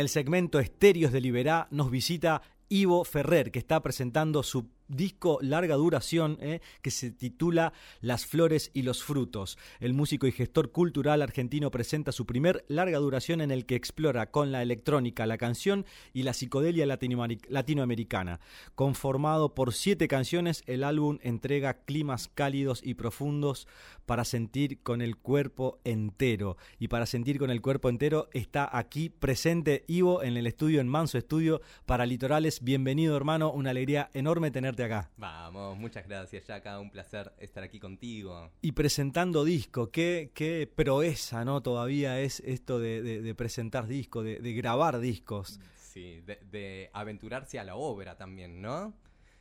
en 0.00 0.04
el 0.04 0.08
segmento 0.08 0.60
Estéreos 0.60 1.12
de 1.12 1.20
Liberá 1.20 1.68
nos 1.70 1.90
visita 1.90 2.40
Ivo 2.70 3.04
Ferrer, 3.04 3.50
que 3.50 3.58
está 3.58 3.82
presentando 3.82 4.42
su 4.42 4.70
disco 4.90 5.38
larga 5.40 5.76
duración 5.76 6.36
eh, 6.40 6.60
que 6.82 6.90
se 6.90 7.10
titula 7.10 7.72
Las 8.00 8.26
flores 8.26 8.70
y 8.74 8.82
los 8.82 9.02
frutos. 9.02 9.56
El 9.78 9.94
músico 9.94 10.26
y 10.26 10.32
gestor 10.32 10.72
cultural 10.72 11.22
argentino 11.22 11.70
presenta 11.70 12.12
su 12.12 12.26
primer 12.26 12.64
larga 12.68 12.98
duración 12.98 13.40
en 13.40 13.50
el 13.50 13.66
que 13.66 13.76
explora 13.76 14.30
con 14.30 14.52
la 14.52 14.62
electrónica, 14.62 15.26
la 15.26 15.38
canción 15.38 15.86
y 16.12 16.24
la 16.24 16.32
psicodelia 16.32 16.86
latinoamericana. 16.86 18.40
Conformado 18.74 19.54
por 19.54 19.72
siete 19.72 20.08
canciones, 20.08 20.62
el 20.66 20.84
álbum 20.84 21.18
entrega 21.22 21.84
climas 21.84 22.28
cálidos 22.28 22.80
y 22.84 22.94
profundos 22.94 23.66
para 24.06 24.24
sentir 24.24 24.82
con 24.82 25.02
el 25.02 25.16
cuerpo 25.16 25.80
entero. 25.84 26.56
Y 26.78 26.88
para 26.88 27.06
sentir 27.06 27.38
con 27.38 27.50
el 27.50 27.60
cuerpo 27.60 27.88
entero 27.88 28.28
está 28.32 28.68
aquí 28.76 29.08
presente 29.08 29.84
Ivo 29.86 30.22
en 30.22 30.36
el 30.36 30.46
estudio, 30.46 30.80
en 30.80 30.88
Manso 30.88 31.16
Estudio 31.16 31.60
para 31.86 32.06
Litorales. 32.06 32.62
Bienvenido 32.62 33.16
hermano, 33.16 33.52
una 33.52 33.70
alegría 33.70 34.10
enorme 34.14 34.50
tenerte 34.50 34.79
acá. 34.84 35.10
Vamos, 35.16 35.76
muchas 35.78 36.06
gracias, 36.06 36.46
Yaka. 36.46 36.78
Un 36.80 36.90
placer 36.90 37.32
estar 37.38 37.62
aquí 37.62 37.78
contigo. 37.78 38.50
Y 38.62 38.72
presentando 38.72 39.44
disco, 39.44 39.90
qué, 39.90 40.30
qué 40.34 40.70
proeza, 40.72 41.44
¿no? 41.44 41.62
Todavía 41.62 42.20
es 42.20 42.40
esto 42.40 42.78
de, 42.78 43.34
presentar 43.36 43.86
discos, 43.86 44.24
de, 44.24 44.52
grabar 44.54 45.00
discos. 45.00 45.60
Sí, 45.76 46.22
de, 46.22 46.90
aventurarse 46.92 47.58
a 47.58 47.64
la 47.64 47.76
obra 47.76 48.16
también, 48.16 48.60
¿no? 48.60 48.94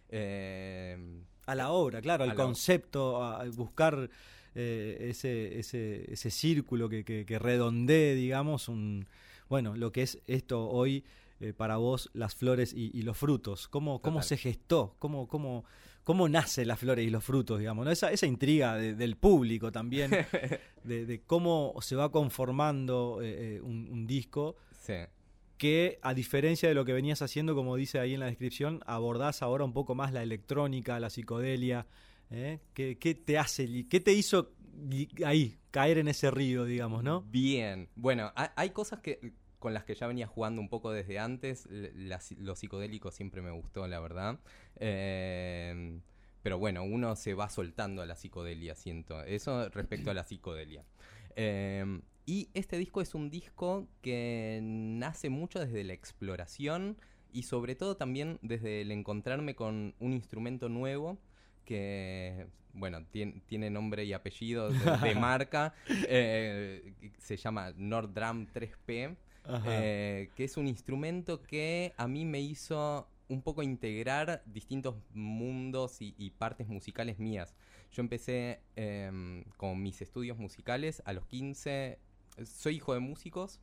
Eh, 0.09 0.97
a 1.45 1.55
la 1.55 1.71
obra, 1.71 2.01
claro, 2.01 2.23
al 2.23 2.35
concepto, 2.35 3.23
a 3.23 3.43
buscar 3.45 4.09
eh, 4.55 5.07
ese, 5.09 5.59
ese, 5.59 6.11
ese 6.11 6.31
círculo 6.31 6.89
que, 6.89 7.03
que, 7.03 7.39
redondee, 7.39 8.15
digamos, 8.15 8.67
un, 8.67 9.07
bueno, 9.47 9.75
lo 9.75 9.91
que 9.91 10.03
es 10.03 10.19
esto 10.27 10.67
hoy 10.67 11.03
eh, 11.41 11.53
para 11.53 11.77
vos 11.77 12.09
las 12.13 12.35
flores 12.35 12.73
y, 12.73 13.01
los 13.01 13.17
frutos? 13.17 13.67
¿Cómo, 13.67 14.01
cómo 14.01 14.21
se 14.21 14.35
gestó? 14.35 14.95
¿Cómo, 14.99 15.27
cómo, 15.27 15.63
cómo 16.03 16.27
nace 16.27 16.65
las 16.65 16.79
flores 16.79 17.07
y 17.07 17.09
los 17.09 17.23
frutos, 17.23 17.59
digamos? 17.59 17.87
Esa, 17.87 18.11
esa 18.11 18.27
intriga 18.27 18.75
del 18.75 19.15
público 19.15 19.71
también, 19.71 20.11
de, 20.83 21.21
cómo 21.25 21.73
se 21.81 21.95
va 21.95 22.11
conformando 22.11 23.19
eh, 23.21 23.55
eh, 23.55 23.61
un, 23.61 24.05
disco. 24.05 24.57
Que 25.57 25.99
a 26.01 26.13
diferencia 26.13 26.67
de 26.69 26.75
lo 26.75 26.83
que 26.85 26.93
venías 26.93 27.21
haciendo, 27.21 27.53
como 27.53 27.75
dice 27.75 27.99
ahí 27.99 28.13
en 28.13 28.21
la 28.21 28.25
descripción, 28.25 28.81
abordás 28.85 29.41
ahora 29.41 29.65
un 29.65 29.73
poco 29.73 29.93
más 29.93 30.13
la 30.13 30.23
electrónica, 30.23 30.99
la 30.99 31.09
psicodelia. 31.09 31.85
¿Qué, 32.29 32.97
¿Qué, 32.99 33.15
te 33.15 33.37
hace, 33.37 33.87
qué 33.87 33.99
te 33.99 34.13
hizo 34.13 34.53
ahí 35.25 35.57
caer 35.71 35.97
en 35.97 36.07
ese 36.07 36.31
río, 36.31 36.65
digamos, 36.65 37.03
no? 37.03 37.21
Bien, 37.21 37.89
bueno, 37.95 38.31
hay 38.35 38.69
cosas 38.71 38.99
que 38.99 39.33
con 39.59 39.73
las 39.73 39.83
que 39.83 39.95
ya 39.95 40.07
venía 40.07 40.27
jugando 40.27 40.61
un 40.61 40.69
poco 40.69 40.91
desde 40.91 41.19
antes. 41.19 41.67
lo 41.69 42.55
psicodélico 42.55 43.11
siempre 43.11 43.41
me 43.41 43.51
gustó, 43.51 43.87
la 43.87 43.99
verdad. 43.99 44.39
Eh, 44.77 45.99
pero 46.41 46.57
bueno, 46.57 46.83
uno 46.83 47.15
se 47.15 47.33
va 47.33 47.49
soltando 47.49 48.01
a 48.01 48.05
la 48.05 48.15
psicodelia, 48.15 48.75
siento. 48.75 49.21
Eso 49.23 49.69
respecto 49.69 50.11
a 50.11 50.13
la 50.13 50.23
psicodelia. 50.23 50.83
Eh, 51.35 52.01
y 52.25 52.49
este 52.53 52.77
disco 52.77 53.01
es 53.01 53.15
un 53.15 53.29
disco 53.29 53.87
que 54.01 54.59
nace 54.61 55.29
mucho 55.29 55.59
desde 55.59 55.83
la 55.83 55.93
exploración 55.93 56.97
y 57.31 57.43
sobre 57.43 57.75
todo 57.75 57.97
también 57.97 58.39
desde 58.41 58.81
el 58.81 58.91
encontrarme 58.91 59.55
con 59.55 59.95
un 59.99 60.13
instrumento 60.13 60.69
nuevo 60.69 61.17
que, 61.65 62.47
bueno, 62.73 63.05
tiene, 63.11 63.69
nombre 63.69 64.05
y 64.05 64.13
apellido 64.13 64.69
de, 64.69 65.15
marca, 65.15 65.73
eh, 66.07 66.93
se 67.17 67.37
llama 67.37 67.73
Nord 67.75 68.13
Drum 68.13 68.47
3P. 68.47 69.15
Eh, 69.65 70.29
que 70.35 70.43
es 70.43 70.57
un 70.57 70.67
instrumento 70.67 71.41
que 71.41 71.93
a 71.97 72.07
mí 72.07 72.25
me 72.25 72.39
hizo 72.39 73.07
un 73.27 73.41
poco 73.41 73.63
integrar 73.63 74.41
distintos 74.45 74.95
mundos 75.13 75.97
y, 75.99 76.31
partes 76.31 76.67
musicales 76.67 77.19
mías. 77.19 77.55
Yo 77.91 78.01
empecé 78.01 78.61
em, 78.75 79.43
con 79.57 79.81
mis 79.81 80.01
estudios 80.01 80.37
musicales 80.37 81.01
a 81.05 81.13
los 81.13 81.25
15. 81.27 81.99
Soy 82.43 82.75
hijo 82.77 82.93
de 82.93 82.99
músicos 82.99 83.59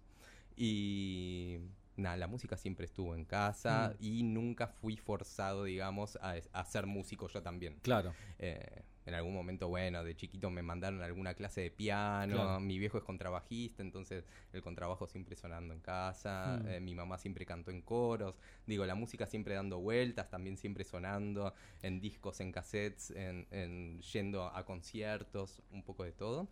y 0.57 1.59
nada, 1.97 2.17
la 2.17 2.27
música 2.27 2.57
siempre 2.57 2.87
estuvo 2.87 3.15
en 3.15 3.25
casa 3.25 3.95
mm. 3.99 4.05
y 4.05 4.23
nunca 4.23 4.69
fui 4.69 4.97
forzado, 4.97 5.65
digamos, 5.65 6.19
a, 6.23 6.65
ser 6.65 6.87
músico 6.87 7.29
yo 7.29 7.43
también. 7.43 7.79
Claro. 7.83 8.15
Eh, 8.39 8.83
en 9.07 9.15
algún 9.15 9.33
momento, 9.33 9.69
bueno, 9.69 10.03
de 10.03 10.17
chiquito 10.17 10.51
me 10.51 10.63
mandaron 10.63 11.01
a 11.01 11.05
alguna 11.05 11.35
clase 11.35 11.61
de 11.61 11.71
piano, 11.71 12.59
mi 12.59 12.79
viejo 12.79 12.99
es 12.99 13.05
contrabajista, 13.05 13.83
entonces 13.83 14.25
el 14.53 14.63
contrabajo 14.63 15.07
siempre 15.07 15.37
sonando 15.37 15.73
en 15.73 15.81
casa, 15.81 16.61
mm. 16.63 16.69
eh, 16.69 16.81
mi 16.81 16.95
mamá 16.95 17.17
siempre 17.17 17.47
cantó 17.47 17.71
en 17.71 17.83
coros, 17.83 18.35
digo, 18.67 18.85
la 18.85 18.97
música 18.97 19.27
siempre 19.27 19.55
dando 19.55 19.79
vueltas, 19.79 20.29
también 20.29 20.57
siempre 20.57 20.83
sonando, 20.83 21.55
en 21.83 22.01
discos, 22.01 22.41
en 22.41 22.51
cassettes, 22.51 23.13
en, 23.13 24.01
yendo 24.01 24.45
a 24.45 24.65
conciertos, 24.65 25.63
un 25.71 25.85
poco 25.85 26.03
de 26.03 26.11
todo. 26.11 26.49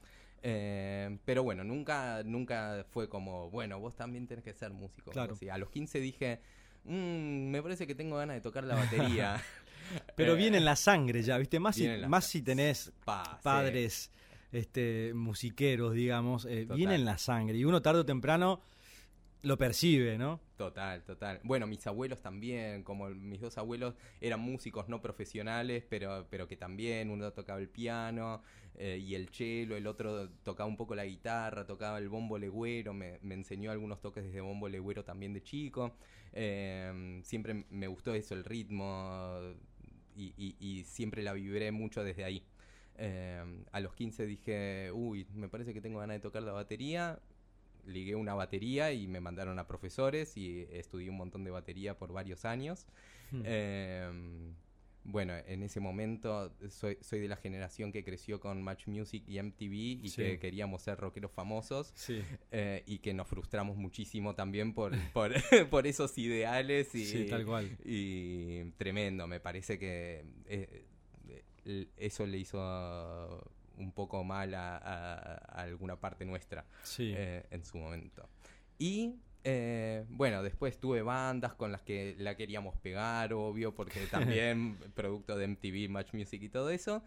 Eh, 0.46 1.18
pero 1.24 1.42
bueno, 1.42 1.64
nunca, 1.64 2.22
nunca 2.22 2.86
fue 2.90 3.08
como, 3.08 3.50
bueno, 3.50 3.80
vos 3.80 3.96
también 3.96 4.28
tenés 4.28 4.44
que 4.44 4.52
ser 4.52 4.72
músico. 4.72 5.10
Claro. 5.10 5.34
a 5.50 5.58
los 5.58 5.70
15 5.70 5.98
dije, 5.98 6.40
mm, 6.84 7.50
me 7.50 7.62
parece 7.62 7.86
que 7.86 7.96
tengo 7.96 8.16
ganas 8.16 8.36
de 8.36 8.42
tocar 8.42 8.62
la 8.62 8.76
batería. 8.76 9.42
Pero 10.16 10.36
viene 10.36 10.58
en 10.58 10.64
la 10.64 10.76
sangre 10.76 11.22
ya, 11.22 11.38
¿viste? 11.38 11.58
Más, 11.60 11.76
si, 11.76 11.88
más 12.08 12.26
si 12.26 12.42
tenés 12.42 12.92
padres 13.42 14.10
este, 14.52 15.12
musiqueros, 15.14 15.94
digamos, 15.94 16.46
eh, 16.46 16.66
viene 16.74 16.94
en 16.94 17.04
la 17.04 17.18
sangre. 17.18 17.56
Y 17.56 17.64
uno 17.64 17.82
tarde 17.82 18.00
o 18.00 18.06
temprano 18.06 18.60
lo 19.44 19.58
percibe, 19.58 20.16
¿no? 20.16 20.40
Total, 20.56 21.02
total. 21.04 21.40
Bueno, 21.44 21.66
mis 21.66 21.86
abuelos 21.86 22.22
también, 22.22 22.82
como 22.82 23.08
mis 23.10 23.40
dos 23.40 23.58
abuelos 23.58 23.94
eran 24.20 24.40
músicos 24.40 24.88
no 24.88 25.02
profesionales, 25.02 25.84
pero, 25.88 26.26
pero 26.30 26.48
que 26.48 26.56
también 26.56 27.10
uno 27.10 27.30
tocaba 27.32 27.60
el 27.60 27.68
piano 27.68 28.42
eh, 28.76 28.98
y 29.04 29.14
el 29.14 29.28
cello, 29.28 29.76
el 29.76 29.86
otro 29.86 30.30
tocaba 30.42 30.68
un 30.68 30.76
poco 30.76 30.94
la 30.94 31.04
guitarra, 31.04 31.66
tocaba 31.66 31.98
el 31.98 32.08
bombo 32.08 32.38
legüero, 32.38 32.94
me, 32.94 33.18
me 33.22 33.34
enseñó 33.34 33.70
algunos 33.70 34.00
toques 34.00 34.24
desde 34.24 34.40
bombo 34.40 34.68
legüero 34.68 35.04
también 35.04 35.34
de 35.34 35.42
chico. 35.42 35.96
Eh, 36.32 37.20
siempre 37.22 37.66
me 37.70 37.86
gustó 37.86 38.14
eso, 38.14 38.34
el 38.34 38.44
ritmo, 38.44 39.40
y, 40.16 40.84
siempre 40.86 41.22
la 41.22 41.32
vibré 41.32 41.72
mucho 41.72 42.04
desde 42.04 42.24
ahí. 42.24 42.44
Eh, 42.96 43.42
a 43.72 43.80
los 43.80 43.94
15 43.94 44.26
dije, 44.26 44.90
uy, 44.92 45.26
me 45.34 45.48
parece 45.48 45.74
que 45.74 45.80
tengo 45.80 45.98
ganas 45.98 46.16
de 46.16 46.20
tocar 46.20 46.42
la 46.42 46.52
batería. 46.52 47.18
Ligué 47.86 48.14
una 48.14 48.34
batería 48.34 48.92
y 48.92 49.06
me 49.06 49.20
mandaron 49.20 49.58
a 49.58 49.66
profesores 49.66 50.36
y 50.36 50.66
estudié 50.70 51.10
un 51.10 51.16
montón 51.16 51.44
de 51.44 51.50
batería 51.50 51.98
por 51.98 52.12
varios 52.12 52.44
años. 52.44 52.86
Eh, 53.44 54.10
bueno, 55.04 55.34
en 55.46 55.62
ese 55.62 55.80
momento 55.80 56.52
soy, 56.68 56.98
soy 57.00 57.20
de 57.20 57.28
la 57.28 57.36
generación 57.36 57.92
que 57.92 58.02
creció 58.04 58.40
con 58.40 58.62
Match 58.62 58.86
Music 58.86 59.22
y 59.26 59.40
MTV 59.40 60.04
y 60.04 60.10
que 60.10 60.38
queríamos 60.38 60.82
ser 60.82 60.98
rockeros 60.98 61.30
famosos 61.30 61.92
eh, 62.50 62.82
y 62.86 62.98
que 62.98 63.12
nos 63.12 63.28
frustramos 63.28 63.76
muchísimo 63.76 64.34
también 64.34 64.72
por, 64.72 64.92
por, 65.70 65.86
esos 65.86 66.16
ideales 66.18 66.94
y, 66.94 67.26
tal 67.26 67.44
cual. 67.44 67.76
y 67.84 68.64
tremendo, 68.72 69.26
me 69.26 69.40
parece 69.40 69.78
que 69.78 70.24
eh, 70.46 70.84
eso 71.96 72.26
le 72.26 72.38
hizo 72.38 73.52
un 73.76 73.92
poco 73.92 74.24
mal 74.24 74.54
a, 74.54 75.34
alguna 75.52 75.96
parte 75.96 76.24
nuestra 76.24 76.64
eh, 76.98 77.44
en 77.50 77.64
su 77.64 77.78
momento. 77.78 78.28
Y 78.78 79.16
eh, 79.44 80.06
bueno, 80.08 80.42
después 80.42 80.78
tuve 80.80 81.02
bandas 81.02 81.52
con 81.52 81.70
las 81.70 81.82
que 81.82 82.16
la 82.18 82.34
queríamos 82.34 82.76
pegar, 82.78 83.34
obvio, 83.34 83.74
porque 83.74 84.00
también 84.10 84.78
producto 84.94 85.36
de 85.36 85.48
MTV, 85.48 85.90
Match 85.90 86.14
Music 86.14 86.42
y 86.42 86.48
todo 86.48 86.70
eso. 86.70 87.02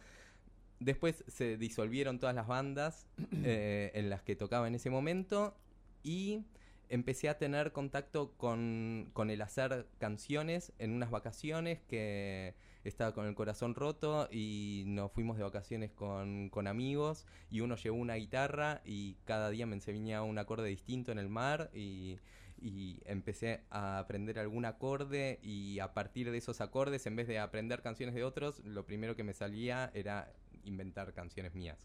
Después 0.80 1.24
se 1.28 1.58
disolvieron 1.58 2.20
todas 2.20 2.36
las 2.36 2.46
bandas 2.46 3.08
eh, 3.44 3.92
en 3.96 4.10
las 4.12 4.22
que 4.22 4.36
tocaba 4.36 4.68
en 4.68 4.76
ese 4.76 4.92
momento 4.92 5.58
y 6.04 6.44
empecé 6.90 7.28
a 7.28 7.40
tener 7.40 7.72
contacto 7.72 8.32
con, 8.38 9.10
con, 9.14 9.32
el 9.32 9.42
hacer 9.42 9.88
canciones 9.98 10.72
en 10.78 10.94
unas 10.94 11.10
vacaciones 11.10 11.82
que 11.82 12.54
estaba 12.90 13.14
con 13.14 13.26
el 13.26 13.36
corazón 13.36 13.76
roto 13.76 14.28
y 14.32 14.84
nos 14.88 15.12
fuimos 15.12 15.38
de 15.38 15.44
vacaciones 15.44 15.92
con, 15.92 16.50
con 16.50 16.68
amigos 16.68 17.26
y 17.50 17.62
uno 17.62 17.76
llevó 17.76 17.98
una 17.98 18.16
guitarra 18.16 18.82
y 18.86 19.16
cada 19.26 19.50
día 19.50 19.66
me 19.66 19.76
enseñaba 19.76 20.26
un 20.26 20.38
acorde 20.38 20.70
distinto 20.70 21.12
en 21.12 21.20
el 21.20 21.30
mar 21.30 21.70
y, 21.74 22.20
y 22.60 23.00
empecé 23.06 23.62
a 23.70 24.00
aprender 24.00 24.40
algún 24.40 24.66
acorde 24.66 25.40
y 25.44 25.80
a 25.80 25.94
partir 25.94 26.32
de 26.32 26.38
esos 26.38 26.62
acordes 26.62 27.06
en 27.06 27.16
vez 27.16 27.28
de 27.28 27.40
aprender 27.40 27.82
canciones 27.82 28.16
de 28.16 28.24
otros 28.24 28.60
lo 28.66 28.86
primero 28.86 29.16
que 29.16 29.24
me 29.24 29.34
salía 29.34 29.92
era 29.94 30.32
inventar 30.64 31.14
canciones 31.14 31.56
mías. 31.56 31.78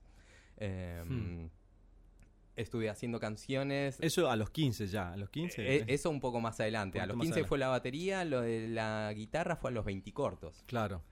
Em, 0.59 1.45
hmm 1.45 1.62
estuve 2.57 2.91
haciendo 2.91 3.19
canciones. 3.19 3.99
Eso 4.01 4.31
a 4.31 4.37
los 4.37 4.51
15 4.51 4.87
ya, 4.87 5.13
a 5.13 5.17
los 5.17 5.31
15. 5.31 5.77
Eh, 5.77 5.85
eso 5.89 6.11
un 6.11 6.21
poco 6.21 6.41
más 6.41 6.59
adelante. 6.61 7.01
a 7.01 7.07
los 7.07 7.19
15 7.19 7.45
fue 7.45 7.59
la 7.59 7.69
batería, 7.69 8.25
lo 8.25 8.43
de 8.43 8.69
la 8.69 9.13
guitarra 9.15 9.57
fue 9.57 9.71
a 9.71 9.75
los 9.75 9.85
20 9.85 10.13
cortos. 10.13 10.63
Claro. 10.67 11.03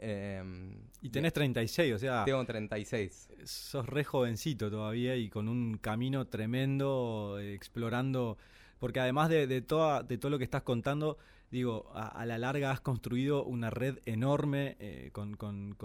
Em, 0.00 0.76
y 1.02 1.10
tenés 1.10 1.32
36, 1.32 1.94
o 1.94 1.98
sea. 1.98 2.24
Tengo 2.24 2.44
36. 2.44 3.30
Sos 3.44 3.86
re 3.86 4.04
jovencito 4.04 4.70
todavía 4.70 5.16
y 5.16 5.28
con 5.28 5.48
un 5.48 5.78
camino 5.78 6.26
tremendo, 6.26 7.38
eh, 7.40 7.54
explorando 7.54 8.38
porque 8.78 9.00
además 9.00 9.28
de, 9.28 9.46
de, 9.46 9.60
toda, 9.60 10.02
de 10.02 10.18
todo 10.18 10.30
lo 10.30 10.38
que 10.38 10.44
estás 10.44 10.62
contando, 10.62 11.18
digo, 11.50 11.90
a, 11.94 12.24
la 12.26 12.38
larga 12.38 12.70
has 12.70 12.80
construido 12.80 13.44
una 13.44 13.70
red 13.70 13.98
enorme 14.04 14.76
eh, 14.80 15.10
con, 15.12 15.34
con, 15.36 15.76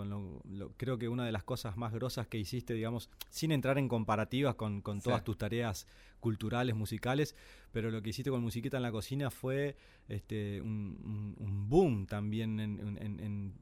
lo, 0.49 0.71
creo 0.77 0.97
que 0.97 1.07
una 1.07 1.25
de 1.25 1.31
las 1.31 1.43
cosas 1.43 1.77
más 1.77 1.93
grosas 1.93 2.27
que 2.27 2.37
hiciste, 2.37 2.73
digamos, 2.73 3.09
sin 3.29 3.51
entrar 3.51 3.77
en 3.77 3.87
comparativas 3.87 4.55
con, 4.55 4.81
con 4.81 5.01
todas 5.01 5.23
tus 5.23 5.37
tareas 5.37 5.87
culturales, 6.19 6.75
musicales, 6.75 7.35
pero 7.71 7.91
lo 7.91 8.01
que 8.01 8.09
hiciste 8.09 8.29
con 8.29 8.41
Musiquita 8.41 8.77
en 8.77 8.83
la 8.83 8.91
Cocina 8.91 9.29
fue 9.29 9.77
este, 10.07 10.61
un, 10.61 11.35
boom 11.69 12.07
también 12.07 12.59
en, 12.59 12.97
en, 12.99 13.53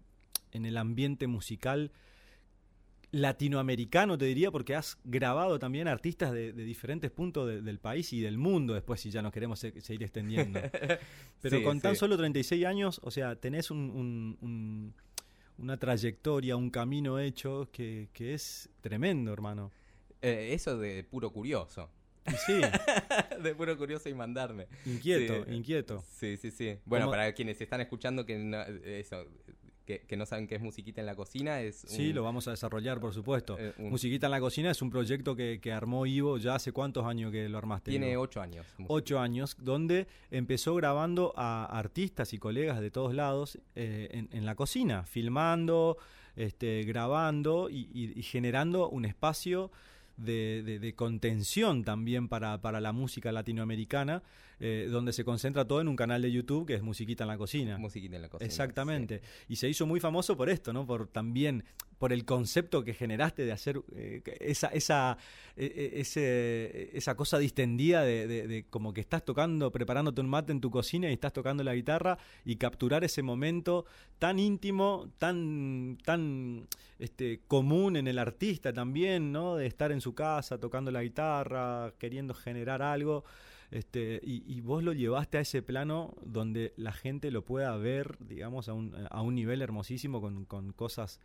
en 0.52 0.66
el 0.66 0.78
ambiente 0.78 1.28
musical 1.28 1.92
latinoamericano, 3.12 4.18
te 4.18 4.26
diría, 4.26 4.52
porque 4.52 4.76
has 4.76 4.98
grabado 5.04 5.60
también 5.60 5.88
artistas 5.88 6.32
de, 6.32 6.54
diferentes 6.54 7.12
puntos 7.12 7.64
del 7.64 7.80
país 7.80 8.14
y 8.14 8.22
del 8.22 8.38
mundo, 8.38 8.74
después 8.74 9.02
si 9.02 9.12
ya 9.12 9.22
nos 9.22 9.34
queremos 9.34 9.60
seguir 9.60 10.04
extendiendo. 10.04 10.60
Pero 11.42 11.64
con 11.64 11.82
tan 11.82 11.96
solo 11.96 12.18
36 12.18 12.66
años, 12.66 13.02
o 13.04 13.12
sea, 13.12 13.36
tenés 13.36 13.70
un, 13.70 14.94
una 15.58 15.78
trayectoria, 15.78 16.56
un 16.56 16.70
camino 16.70 17.20
hecho 17.20 17.70
que, 17.72 18.10
es 18.18 18.70
tremendo, 18.82 19.34
hermano. 19.34 19.72
Eh, 20.22 20.50
eso 20.54 20.78
de 20.78 21.04
puro 21.04 21.32
curioso. 21.32 21.90
Sí. 22.46 22.62
de 23.44 23.56
puro 23.56 23.78
curioso 23.78 24.08
y 24.08 24.14
mandarme. 24.14 24.68
Inquieto, 24.86 25.52
inquieto. 25.52 26.04
Sí, 26.08 26.38
sí, 26.38 26.52
sí. 26.52 26.78
Bueno, 26.86 27.10
para 27.10 27.34
quienes 27.34 27.60
están 27.60 27.82
escuchando, 27.82 28.26
que 28.26 29.00
eso, 29.00 29.26
que, 30.00 30.18
no 30.18 30.26
saben 30.26 30.48
qué 30.48 30.56
es 30.56 30.62
Musiquita 30.62 31.02
en 31.02 31.08
la 31.08 31.16
Cocina, 31.16 31.62
es... 31.62 31.76
Sí, 31.88 32.14
lo 32.14 32.24
vamos 32.24 32.48
a 32.48 32.52
desarrollar, 32.52 33.00
por 33.00 33.14
supuesto. 33.14 33.58
Eh, 33.60 33.74
Musiquita 33.78 34.28
en 34.28 34.32
la 34.32 34.40
Cocina 34.40 34.72
es 34.72 34.82
un 34.82 34.90
proyecto 34.90 35.36
que, 35.36 35.60
armó 35.72 36.06
Ivo 36.06 36.38
ya 36.38 36.56
hace 36.56 36.72
cuántos 36.72 37.06
años 37.06 37.32
que 37.32 37.48
lo 37.48 37.58
armaste. 37.58 37.92
Tiene 37.92 38.18
ocho 38.18 38.42
años. 38.42 38.66
Ocho 38.88 39.20
años, 39.20 39.56
donde 39.60 40.08
empezó 40.30 40.76
grabando 40.76 41.34
a 41.36 41.66
artistas 41.66 42.34
y 42.34 42.38
colegas 42.38 42.80
de 42.82 42.92
todos 42.92 43.14
lados 43.14 43.60
eh, 43.76 44.28
en, 44.32 44.46
la 44.46 44.56
cocina, 44.56 45.04
filmando, 45.04 45.98
este, 46.36 46.84
grabando 46.84 47.70
y 47.70 48.22
generando 48.24 48.90
un 48.90 49.06
espacio 49.06 49.72
de, 50.18 50.94
contención 50.96 51.84
también 51.84 52.28
para, 52.28 52.80
la 52.80 52.92
música 52.92 53.32
latinoamericana, 53.32 54.24
eh, 54.64 54.88
donde 54.92 55.12
se 55.12 55.26
concentra 55.26 55.66
todo 55.66 55.82
en 55.82 55.88
un 55.88 55.96
canal 55.96 56.22
de 56.22 56.32
YouTube 56.32 56.68
que 56.68 56.76
es 56.76 56.84
Musiquita 56.84 57.24
en 57.24 57.30
la 57.30 57.38
Cocina. 57.40 57.80
Musiquita 57.80 58.16
en 58.16 58.22
la 58.22 58.30
Cocina. 58.30 58.46
Exactamente. 58.46 59.24
Y 59.50 59.56
se 59.56 59.68
hizo 59.68 59.88
muy 59.88 60.00
famoso 60.00 60.38
por 60.38 60.52
esto, 60.52 60.72
¿no? 60.72 60.86
Por 60.86 61.08
también 61.08 61.64
por 61.98 62.14
el 62.14 62.26
concepto 62.26 62.84
que 62.84 62.94
generaste 62.94 63.44
de 63.44 63.52
hacer 63.52 63.82
eh, 63.96 64.22
esa, 64.40 64.68
esa, 64.68 65.18
e, 65.56 66.04
e, 66.16 66.90
esa 66.94 67.16
cosa 67.16 67.40
distendida 67.40 68.04
de, 68.04 68.66
como 68.70 68.94
que 68.94 69.02
estás 69.02 69.26
tocando, 69.26 69.72
preparándote 69.72 70.22
un 70.22 70.30
mate 70.30 70.52
en 70.52 70.62
tu 70.62 70.70
cocina 70.70 71.10
y 71.10 71.14
estás 71.14 71.34
tocando 71.34 71.64
la 71.64 71.74
guitarra 71.74 72.20
y 72.46 72.58
capturar 72.58 73.04
ese 73.04 73.24
momento 73.24 73.86
tan 74.20 74.38
íntimo, 74.38 75.10
tan, 75.18 75.98
tan 76.06 76.68
este, 77.00 77.42
común 77.48 77.96
en 77.96 78.08
el 78.08 78.20
artista 78.20 78.72
también, 78.72 79.32
¿no? 79.32 79.56
De 79.56 79.66
estar 79.66 79.92
en 79.92 80.02
su 80.02 80.14
casa 80.14 80.60
tocando 80.60 80.92
la 80.92 81.02
guitarra, 81.02 81.94
queriendo 81.98 82.36
generar 82.36 82.84
algo. 82.84 83.24
Este, 83.72 84.20
y, 84.22 84.60
vos 84.60 84.84
lo 84.84 84.92
llevaste 84.92 85.38
a 85.38 85.42
ese 85.42 85.62
plano 85.62 86.14
donde 86.26 86.74
la 86.76 86.92
gente 86.92 87.32
lo 87.32 87.46
pueda 87.46 87.76
ver, 87.78 88.18
digamos, 88.20 88.68
a 88.68 88.74
un, 88.74 88.94
a 89.10 89.22
un 89.22 89.34
nivel 89.34 89.62
hermosísimo 89.62 90.20
con, 90.20 90.44
con 90.44 90.74
cosas 90.74 91.22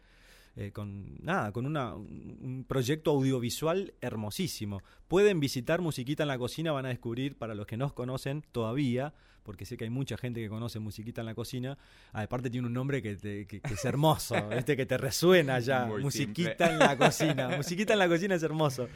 eh, 0.59 0.73
con 0.73 1.19
nada, 1.23 1.53
con 1.53 1.67
una, 1.67 1.95
un 1.95 2.65
proyecto 2.67 3.11
audiovisual 3.11 3.93
hermosísimo. 4.01 4.81
Pueden 5.07 5.39
visitar 5.39 5.83
Musiquita 5.83 6.23
en 6.23 6.29
la 6.29 6.39
Cocina, 6.39 6.73
van 6.73 6.87
a 6.87 6.89
descubrir, 6.89 7.37
para 7.37 7.55
los 7.55 7.67
que 7.67 7.77
no 7.77 7.93
conocen 7.93 8.43
todavía, 8.53 9.13
porque 9.47 9.65
sé 9.65 9.77
que 9.77 9.85
hay 9.85 9.91
mucha 9.91 10.19
gente 10.19 10.41
que 10.41 10.49
conoce 10.49 10.81
Musiquita 10.81 11.23
en 11.23 11.27
la 11.27 11.35
Cocina, 11.35 11.79
aparte 12.13 12.51
tiene 12.51 12.67
un 12.67 12.75
nombre 12.75 13.01
que, 13.01 13.47
es 13.63 13.85
hermoso, 13.85 14.35
este 14.51 14.77
que 14.77 14.85
te 14.85 14.99
resuena 14.99 15.61
ya, 15.61 15.87
Musiquita 15.87 16.71
en 16.71 16.79
la 16.79 16.99
Cocina. 16.99 17.49
Musiquita 17.57 17.95
en 17.95 17.99
la 18.01 18.09
Cocina 18.09 18.35
es 18.35 18.43
hermoso. 18.43 18.89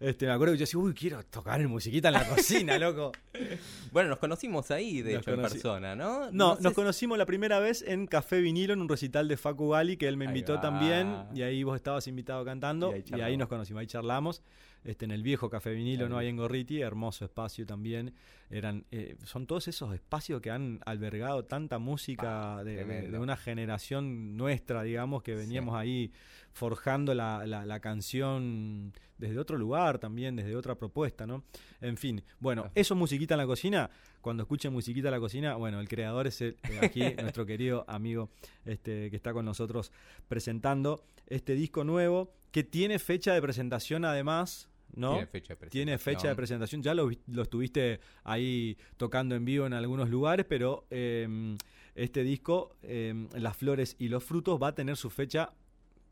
Este, 0.00 0.26
me 0.26 0.32
acuerdo 0.32 0.52
que 0.52 0.58
yo 0.58 0.62
decía, 0.62 0.78
uy, 0.78 0.94
quiero 0.94 1.20
tocar 1.24 1.60
en 1.60 1.68
musiquita 1.68 2.08
en 2.08 2.14
la 2.14 2.28
cocina, 2.28 2.78
loco. 2.78 3.10
bueno, 3.92 4.10
nos 4.10 4.20
conocimos 4.20 4.70
ahí, 4.70 5.02
de 5.02 5.16
hecho, 5.16 5.32
en 5.32 5.42
persona, 5.42 5.96
¿no? 5.96 6.30
No, 6.30 6.56
nos 6.60 6.72
conocimos 6.72 7.18
la 7.18 7.26
primera 7.26 7.58
vez 7.58 7.82
en 7.82 8.06
Café 8.06 8.40
Vinilo, 8.40 8.74
en 8.74 8.80
un 8.80 8.88
recital 8.88 9.26
de 9.26 9.36
Facu 9.36 9.70
Gali, 9.70 9.96
que 9.96 10.06
él 10.06 10.16
me 10.16 10.26
invitó 10.26 10.60
también, 10.60 11.24
y 11.34 11.42
ahí 11.42 11.64
vos 11.64 11.74
estabas 11.74 12.06
invitado 12.06 12.44
cantando, 12.44 12.94
y 12.94 13.20
ahí, 13.20 13.36
nos 13.36 13.48
conocimos, 13.48 13.80
ahí 13.80 13.88
charlamos. 13.88 14.42
Este, 14.84 15.04
en 15.04 15.10
el 15.10 15.22
viejo 15.22 15.50
Café 15.50 15.72
Vinilo, 15.72 16.08
¿no? 16.08 16.18
hay 16.18 16.28
en 16.28 16.36
Gorriti, 16.36 16.80
hermoso 16.80 17.24
espacio 17.24 17.66
también. 17.66 18.14
Eran, 18.50 18.84
eh, 18.90 19.16
son 19.24 19.46
todos 19.46 19.68
esos 19.68 19.92
espacios 19.92 20.40
que 20.40 20.50
han 20.50 20.80
albergado 20.86 21.44
tanta 21.44 21.78
música 21.78 22.62
de, 22.64 23.18
una 23.18 23.36
generación 23.36 24.36
nuestra, 24.36 24.82
digamos, 24.82 25.22
que 25.22 25.34
veníamos 25.34 25.74
ahí 25.74 26.12
forjando 26.52 27.14
la, 27.14 27.46
la, 27.46 27.80
canción 27.80 28.92
desde 29.18 29.38
otro 29.38 29.58
lugar 29.58 29.98
también, 29.98 30.36
desde 30.36 30.56
otra 30.56 30.74
propuesta, 30.74 31.26
¿no? 31.26 31.44
En 31.80 31.96
fin, 31.96 32.22
bueno, 32.40 32.70
eso 32.74 32.94
musiquita 32.94 33.34
en 33.34 33.38
la 33.38 33.46
cocina. 33.46 33.90
Cuando 34.20 34.42
escuchen 34.44 34.72
musiquita 34.72 35.08
en 35.08 35.12
la 35.12 35.20
cocina, 35.20 35.54
bueno, 35.54 35.78
el 35.80 35.88
creador 35.88 36.26
es 36.26 36.40
el, 36.40 36.56
eh, 36.70 36.78
aquí 36.82 37.00
nuestro 37.22 37.44
querido 37.44 37.84
amigo 37.86 38.30
este, 38.64 39.10
que 39.10 39.16
está 39.16 39.32
con 39.32 39.44
nosotros 39.44 39.92
presentando 40.26 41.04
este 41.28 41.54
disco 41.54 41.84
nuevo 41.84 42.32
que 42.50 42.64
tiene 42.64 42.98
fecha 42.98 43.34
de 43.34 43.42
presentación 43.42 44.04
además. 44.04 44.68
¿no? 44.94 45.12
Tiene 45.12 45.26
fecha 45.26 45.52
de 45.52 45.56
presentación. 45.56 45.70
Tiene 45.70 45.98
fecha 45.98 46.28
de 46.28 46.34
presentación. 46.34 46.82
Ya 46.82 46.94
lo, 46.94 47.10
lo 47.26 47.42
estuviste 47.42 48.00
ahí 48.24 48.76
tocando 48.96 49.34
en 49.34 49.44
vivo 49.44 49.66
en 49.66 49.74
algunos 49.74 50.08
lugares, 50.08 50.46
pero 50.48 50.86
em, 50.90 51.56
este 51.94 52.22
disco, 52.22 52.76
em, 52.82 53.28
Las 53.34 53.56
Flores 53.56 53.96
y 53.98 54.08
los 54.08 54.24
Frutos, 54.24 54.58
va 54.60 54.68
a 54.68 54.74
tener 54.74 54.96
su 54.96 55.10
fecha 55.10 55.52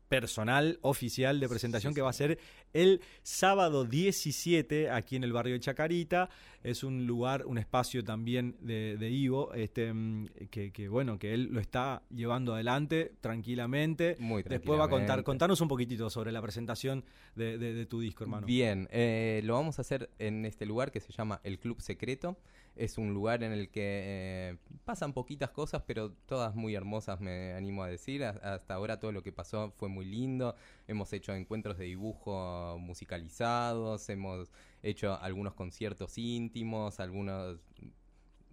personal 0.07 0.79
oficial 0.81 1.39
de 1.39 1.49
presentación 1.49 1.93
que 1.93 2.01
va 2.01 2.09
a 2.09 2.13
ser 2.13 2.39
el 2.73 3.01
sábado 3.23 3.85
17 3.85 4.89
aquí 4.89 5.15
en 5.15 5.23
el 5.23 5.33
barrio 5.33 5.53
de 5.53 5.59
Chacarita. 5.59 6.29
Es 6.63 6.83
un 6.83 7.07
lugar, 7.07 7.45
un 7.45 7.57
espacio 7.57 8.03
también 8.03 8.57
de, 8.59 9.09
Ivo, 9.09 9.53
este, 9.53 9.93
mm, 9.93 10.27
que, 10.49 10.89
bueno, 10.89 11.17
que 11.17 11.33
él 11.33 11.49
lo 11.51 11.59
está 11.59 12.03
llevando 12.09 12.53
adelante 12.53 13.13
tranquilamente. 13.21 14.15
Muy 14.19 14.43
Después 14.43 14.79
va 14.79 14.85
a 14.85 14.89
contar, 14.89 15.23
contarnos 15.23 15.61
un 15.61 15.67
poquitito 15.67 16.09
sobre 16.09 16.31
la 16.31 16.41
presentación 16.41 17.05
de, 17.35 17.85
tu 17.85 18.01
disco, 18.01 18.23
hermano. 18.23 18.45
Bien, 18.45 18.87
eh, 18.91 19.41
lo 19.43 19.53
vamos 19.53 19.79
a 19.79 19.81
hacer 19.81 20.09
en 20.19 20.45
este 20.45 20.65
lugar 20.65 20.91
que 20.91 20.99
se 20.99 21.11
llama 21.13 21.39
El 21.43 21.59
Club 21.59 21.81
Secreto. 21.81 22.37
Es 22.77 22.97
un 22.97 23.13
lugar 23.13 23.43
en 23.43 23.51
el 23.51 23.69
que 23.69 23.81
eh, 24.05 24.57
pasan 24.85 25.13
poquitas 25.13 25.49
cosas, 25.49 25.83
pero 25.87 26.11
todas 26.27 26.55
muy 26.55 26.75
hermosas, 26.75 27.19
me 27.19 27.53
animo 27.53 27.83
a 27.83 27.87
decir. 27.87 28.23
Hasta 28.23 28.73
ahora 28.73 28.99
todo 28.99 29.11
lo 29.11 29.23
que 29.23 29.31
pasó 29.31 29.71
fue 29.71 29.89
muy 29.89 30.05
lindo. 30.05 30.55
Hemos 30.87 31.11
hecho 31.13 31.33
encuentros 31.33 31.77
de 31.77 31.85
dibujo 31.85 32.77
musicalizados, 32.79 34.09
hemos 34.09 34.51
hecho 34.83 35.19
algunos 35.19 35.53
conciertos 35.53 36.17
íntimos, 36.17 36.99
algunos 36.99 37.59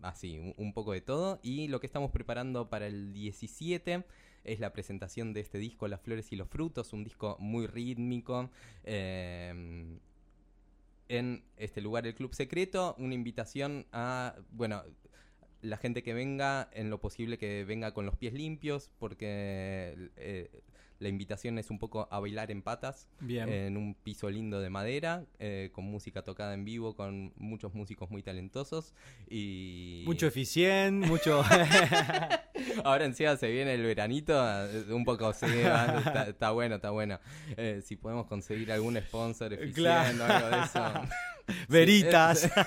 así, 0.03 0.55
un, 0.57 0.73
poco 0.73 0.93
de 0.93 1.01
todo. 1.01 1.39
Y 1.43 1.69
lo 1.69 1.81
que 1.81 1.87
estamos 1.87 2.11
preparando 2.11 2.71
para 2.71 2.87
el 2.87 3.13
17 3.13 4.05
es 4.45 4.61
la 4.61 4.73
presentación 4.73 5.33
de 5.33 5.41
este 5.41 5.59
disco, 5.59 5.89
Las 5.89 6.01
Flores 6.01 6.33
y 6.33 6.37
los 6.37 6.49
Frutos, 6.49 6.93
un 6.93 7.05
disco 7.05 7.37
muy 7.41 7.67
rítmico. 7.67 8.51
Eh, 8.85 9.99
en 11.09 11.45
este 11.57 11.81
lugar, 11.81 12.07
el 12.07 12.15
Club 12.15 12.35
Secreto, 12.35 12.95
una 12.99 13.15
invitación 13.15 13.87
a, 13.93 14.37
bueno, 14.51 14.83
la 15.61 15.77
gente 15.77 16.03
que 16.03 16.15
venga, 16.15 16.69
en 16.73 16.91
lo 16.91 17.01
posible 17.01 17.39
que 17.39 17.65
venga 17.65 17.93
con 17.95 18.07
los 18.07 18.17
pies 18.17 18.35
limpios, 18.35 18.91
porque 18.99 20.11
eh, 20.17 20.51
la 20.99 21.09
invitación 21.09 21.59
es 21.59 21.71
un 21.71 21.79
poco 21.79 22.09
a 22.11 22.21
bailar 22.21 22.51
en 22.51 22.63
patas, 22.63 23.09
en 23.29 23.77
un 23.77 23.95
piso 23.95 24.31
lindo 24.31 24.61
de 24.61 24.71
madera, 24.71 25.25
eh, 25.39 25.71
con 25.73 25.85
música 25.85 26.23
tocada 26.23 26.55
en 26.55 26.65
vivo, 26.65 26.95
con 26.95 27.33
muchos 27.37 27.75
músicos 27.75 28.11
muy 28.11 28.23
talentosos 28.23 28.95
y... 29.29 30.03
Mucho 30.07 30.27
eficiente, 30.27 31.07
mucho... 31.07 31.43
Ahora 32.85 33.05
encima 33.05 33.37
se 33.37 33.51
viene 33.51 33.75
el 33.75 33.83
veranito, 33.83 34.35
eh, 34.35 34.85
un 34.91 35.05
poco 35.05 35.33
sí, 35.33 35.47
está, 36.27 36.51
bueno, 36.51 36.77
está 36.77 36.91
bueno. 36.91 37.19
Eh, 37.57 37.83
si 37.85 37.97
podemos 37.97 38.27
conseguir 38.27 38.71
algún 38.73 38.97
sponsor 38.97 39.53
eficiente 39.53 40.21
o 40.21 40.25
algo 40.25 40.49
de 40.49 40.63
eso. 40.65 40.93
Veritas. 41.69 42.51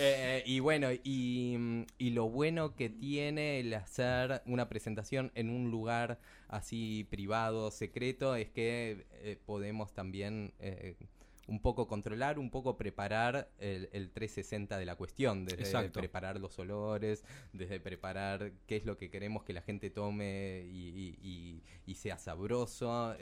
Eh, 0.00 0.42
y 0.46 0.60
bueno, 0.60 0.88
y, 1.02 1.56
lo 1.98 2.28
bueno 2.28 2.76
que 2.76 2.88
tiene 2.88 3.60
el 3.60 3.74
hacer 3.74 4.42
una 4.46 4.68
presentación 4.68 5.32
en 5.34 5.50
un 5.50 5.70
lugar 5.70 6.20
así 6.48 7.06
privado, 7.10 7.70
secreto, 7.70 8.34
es 8.34 8.50
que 8.50 9.06
eh, 9.12 9.38
podemos 9.46 9.92
también 9.92 10.52
eh, 10.58 10.96
un 11.46 11.60
poco 11.60 11.86
controlar, 11.88 12.38
un 12.38 12.50
poco 12.50 12.76
preparar 12.76 13.48
el, 13.58 14.10
360 14.10 14.76
de 14.78 14.84
la 14.84 14.96
cuestión, 14.96 15.46
desde 15.46 15.88
preparar 15.88 16.38
los 16.40 16.58
olores, 16.58 17.24
desde 17.52 17.80
preparar 17.80 18.52
qué 18.66 18.76
es 18.76 18.84
lo 18.84 18.98
que 18.98 19.10
queremos 19.10 19.44
que 19.44 19.54
la 19.54 19.62
gente 19.62 19.88
tome 19.88 20.66
y, 20.70 21.62
y 21.86 21.94
sea 21.94 22.18
sabroso. 22.18 23.16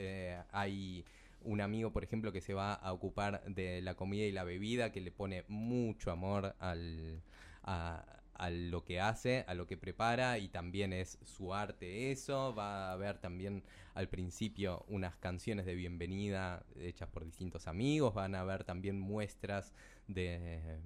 hay 0.51 1.05
un 1.47 1.61
amigo, 1.61 1.93
por 1.93 2.05
ejemplo, 2.05 2.33
que 2.33 2.41
se 2.41 2.55
va 2.55 2.75
a 2.75 2.93
ocupar 2.93 3.43
de 3.45 3.81
la 3.81 3.95
comida 3.95 4.25
y 4.25 4.33
la 4.33 4.45
bebida, 4.45 4.93
que 4.93 5.01
le 5.01 5.13
pone 5.13 5.45
mucho 5.49 6.11
amor 6.11 6.55
al, 6.59 7.23
a, 7.63 8.05
a 8.39 8.51
lo 8.51 8.85
que 8.85 9.01
hace, 9.01 9.45
a 9.49 9.55
lo 9.55 9.67
que 9.67 9.77
prepara 9.77 10.39
y 10.39 10.49
también 10.49 10.93
es 10.93 11.19
su 11.25 11.55
arte 11.55 12.11
eso. 12.13 12.55
Va 12.55 12.89
a 12.89 12.93
haber 12.93 13.19
también 13.19 13.63
al 13.95 14.09
principio 14.09 14.85
unas 14.89 15.17
canciones 15.17 15.67
de 15.67 15.75
bienvenida 15.75 16.65
hechas 16.77 17.09
por 17.09 17.25
distintos 17.25 17.67
amigos, 17.67 18.15
van 18.15 18.35
a 18.35 18.41
haber 18.41 18.65
también 18.65 18.99
muestras 19.01 19.73
de... 20.07 20.79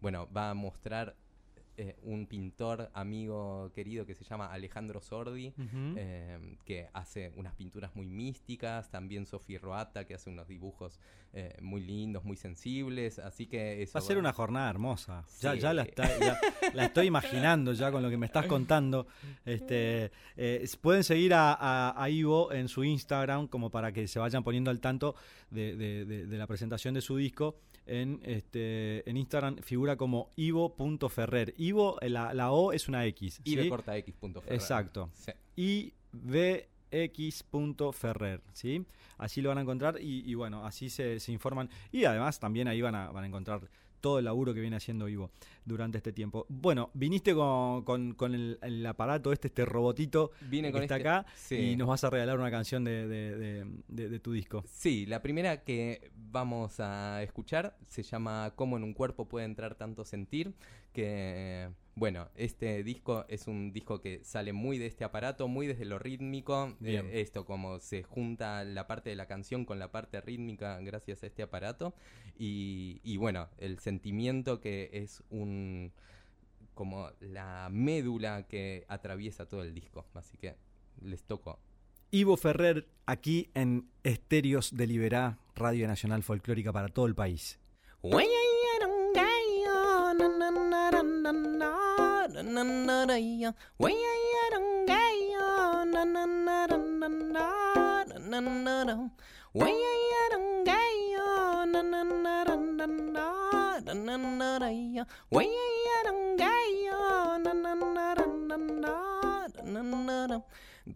Bueno, 0.00 0.28
va 0.32 0.50
a 0.50 0.54
mostrar 0.54 1.16
eh, 1.78 1.94
un 2.04 2.26
pintor 2.26 2.90
amigo 2.94 3.70
querido 3.74 4.06
que 4.06 4.14
se 4.14 4.24
llama 4.24 4.50
Alejandro 4.50 5.02
Sordi, 5.02 5.52
eh, 5.96 6.56
que 6.64 6.88
hace 6.94 7.32
unas 7.36 7.54
pinturas 7.54 7.94
muy 7.94 8.06
místicas, 8.06 8.90
también 8.90 9.26
Sofía 9.26 9.58
Roata, 9.58 10.06
que 10.06 10.14
hace 10.14 10.30
unos 10.30 10.48
dibujos 10.48 10.98
eh, 11.34 11.54
muy 11.60 11.82
lindos, 11.82 12.24
muy 12.24 12.38
sensibles, 12.38 13.18
así 13.18 13.46
que 13.46 13.82
eso 13.82 13.98
va 13.98 14.00
a 14.00 14.06
ser 14.06 14.16
una 14.16 14.32
jornada 14.32 14.70
hermosa. 14.70 15.24
Ya, 15.40 15.54
ya, 15.54 15.74
la 15.74 15.86
la 16.72 16.84
estoy 16.86 17.08
imaginando 17.08 17.74
ya 17.74 17.92
con 17.92 18.02
lo 18.02 18.08
que 18.08 18.16
me 18.16 18.24
estás 18.24 18.46
contando. 18.46 19.06
Este, 19.44 20.10
pueden 20.80 21.04
seguir 21.04 21.32
a, 21.34 22.06
Ivo 22.08 22.52
en 22.52 22.68
su 22.68 22.84
Instagram 22.84 23.48
como 23.48 23.68
para 23.68 23.92
que 23.92 24.08
se 24.08 24.18
vayan 24.18 24.42
poniendo 24.42 24.70
al 24.70 24.80
tanto 24.80 25.14
de 25.50 26.24
la 26.26 26.46
presentación 26.46 26.94
de 26.94 27.02
su 27.02 27.16
disco 27.16 27.56
en, 27.86 28.20
este, 28.24 29.08
en 29.08 29.16
Instagram 29.16 29.56
figura 29.58 29.96
como 29.96 30.32
ivo.ferrer. 30.36 31.54
Ivo, 31.56 31.98
la, 32.02 32.34
la, 32.34 32.52
O 32.52 32.72
es 32.72 32.88
una 32.88 33.04
X. 33.06 33.40
¿sí? 33.44 33.68
corta 33.68 33.96
X. 33.96 34.14
Exacto. 34.48 35.10
Sí. 35.14 35.32
Ferrer, 37.92 38.42
¿sí? 38.52 38.84
Así 39.18 39.40
lo 39.40 39.48
van 39.48 39.58
a 39.58 39.62
encontrar 39.62 39.98
y, 40.00 40.34
bueno, 40.34 40.64
así 40.64 40.90
se, 40.90 41.20
se, 41.20 41.32
informan. 41.32 41.70
Y 41.90 42.04
además 42.04 42.38
también 42.38 42.68
ahí 42.68 42.80
van 42.80 42.94
a, 42.94 43.10
van 43.10 43.24
a 43.24 43.26
encontrar 43.26 43.68
todo 44.00 44.18
el 44.18 44.26
laburo 44.26 44.54
que 44.54 44.60
viene 44.60 44.76
haciendo 44.76 45.08
Ivo 45.08 45.30
durante 45.64 45.98
este 45.98 46.12
tiempo. 46.12 46.46
Bueno, 46.48 46.90
viniste 46.94 47.34
con, 47.34 48.16
el, 48.32 48.86
aparato 48.86 49.32
este, 49.32 49.48
este 49.48 49.64
robotito 49.64 50.30
Vine 50.42 50.72
que 50.72 50.78
está 50.78 50.96
este, 50.96 51.08
acá 51.08 51.26
y 51.50 51.76
nos 51.76 51.88
vas 51.88 52.04
a 52.04 52.10
regalar 52.10 52.38
una 52.38 52.50
canción 52.50 52.84
de, 52.84 54.20
tu 54.22 54.32
disco. 54.32 54.64
Sí, 54.66 55.06
la 55.06 55.22
primera 55.22 55.62
que 55.62 56.10
vamos 56.30 56.80
a 56.80 57.22
escuchar 57.22 57.76
se 57.88 58.02
llama 58.02 58.52
Cómo 58.54 58.76
en 58.76 58.84
un 58.84 58.94
cuerpo 58.94 59.26
puede 59.26 59.46
entrar 59.46 59.74
tanto 59.74 60.04
sentir, 60.04 60.54
que 60.92 61.68
bueno, 61.96 62.28
este 62.36 62.84
disco 62.84 63.24
es 63.28 63.46
un 63.46 63.72
disco 63.72 64.02
que 64.02 64.22
sale 64.22 64.52
muy 64.52 64.76
de 64.76 64.84
este 64.84 65.02
aparato, 65.02 65.48
muy 65.48 65.66
desde 65.66 65.86
lo 65.86 65.98
rítmico. 65.98 66.76
Eh, 66.84 67.02
esto, 67.14 67.46
como 67.46 67.80
se 67.80 68.02
junta 68.02 68.64
la 68.64 68.86
parte 68.86 69.08
de 69.08 69.16
la 69.16 69.26
canción 69.26 69.64
con 69.64 69.78
la 69.78 69.90
parte 69.90 70.20
rítmica 70.20 70.78
gracias 70.82 71.22
a 71.22 71.26
este 71.26 71.42
aparato. 71.42 71.94
Y, 72.38 73.00
y 73.02 73.16
bueno, 73.16 73.48
el 73.56 73.78
sentimiento 73.78 74.60
que 74.60 74.90
es 74.92 75.22
un. 75.30 75.90
como 76.74 77.08
la 77.20 77.70
médula 77.72 78.46
que 78.46 78.84
atraviesa 78.88 79.48
todo 79.48 79.62
el 79.62 79.72
disco. 79.72 80.04
Así 80.12 80.36
que 80.36 80.54
les 81.00 81.22
toco. 81.22 81.58
Ivo 82.10 82.36
Ferrer, 82.36 82.86
aquí 83.06 83.48
en 83.54 83.88
Estéreos 84.02 84.76
de 84.76 84.86
Liberá, 84.86 85.38
Radio 85.54 85.88
Nacional 85.88 86.22
Folclórica 86.22 86.74
para 86.74 86.88
todo 86.88 87.06
el 87.06 87.14
país. 87.14 87.58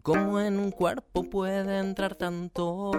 Como 0.01 0.39
en 0.39 0.57
un 0.57 0.71
cuerpo 0.71 1.23
puede 1.23 1.77
entrar 1.77 2.15
tanto 2.15 2.91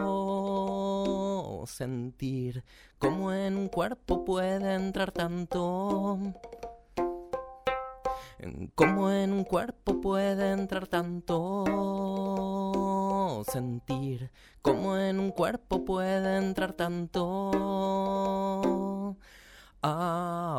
sentir, 1.67 2.65
como 2.99 3.33
en 3.33 3.57
un 3.57 3.69
cuerpo 3.69 4.25
puede 4.25 4.75
entrar 4.75 5.11
tanto 5.11 6.19
como 8.75 9.11
en 9.11 9.33
un 9.33 9.45
cuerpo 9.45 10.01
puede 10.01 10.53
entrar 10.53 10.87
tanto 10.89 11.65
sentir, 13.51 14.31
como 14.63 14.97
en 14.97 15.19
un 15.21 15.31
cuerpo 15.31 15.85
puede 15.85 16.37
entrar 16.39 16.73
tanto. 16.73 17.51
ah, 19.83 20.59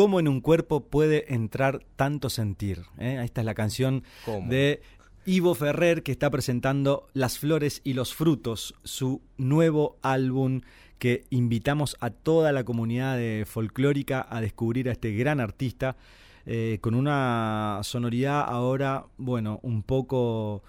cómo 0.00 0.18
en 0.18 0.28
un 0.28 0.40
cuerpo 0.40 0.86
puede 0.88 1.34
entrar 1.34 1.84
tanto 1.94 2.30
sentir. 2.30 2.86
¿eh? 2.96 3.20
Esta 3.22 3.42
es 3.42 3.44
la 3.44 3.52
canción 3.52 4.02
de 4.48 4.80
Ivo 5.26 5.54
Ferrer 5.54 6.02
que 6.02 6.10
está 6.10 6.30
presentando 6.30 7.06
Las 7.12 7.38
Flores 7.38 7.82
y 7.84 7.92
los 7.92 8.14
Frutos, 8.14 8.74
su 8.82 9.20
nuevo 9.36 9.98
álbum 10.00 10.62
que 10.98 11.24
invitamos 11.28 11.98
a 12.00 12.08
toda 12.08 12.50
la 12.50 12.64
comunidad 12.64 13.18
de 13.18 13.44
folclórica 13.46 14.26
a 14.26 14.40
descubrir 14.40 14.88
a 14.88 14.92
este 14.92 15.12
gran 15.12 15.38
artista 15.38 15.98
eh, 16.46 16.78
con 16.80 16.94
una 16.94 17.80
sonoridad 17.82 18.42
ahora, 18.48 19.04
bueno, 19.18 19.60
un 19.62 19.82
poco 19.82 20.62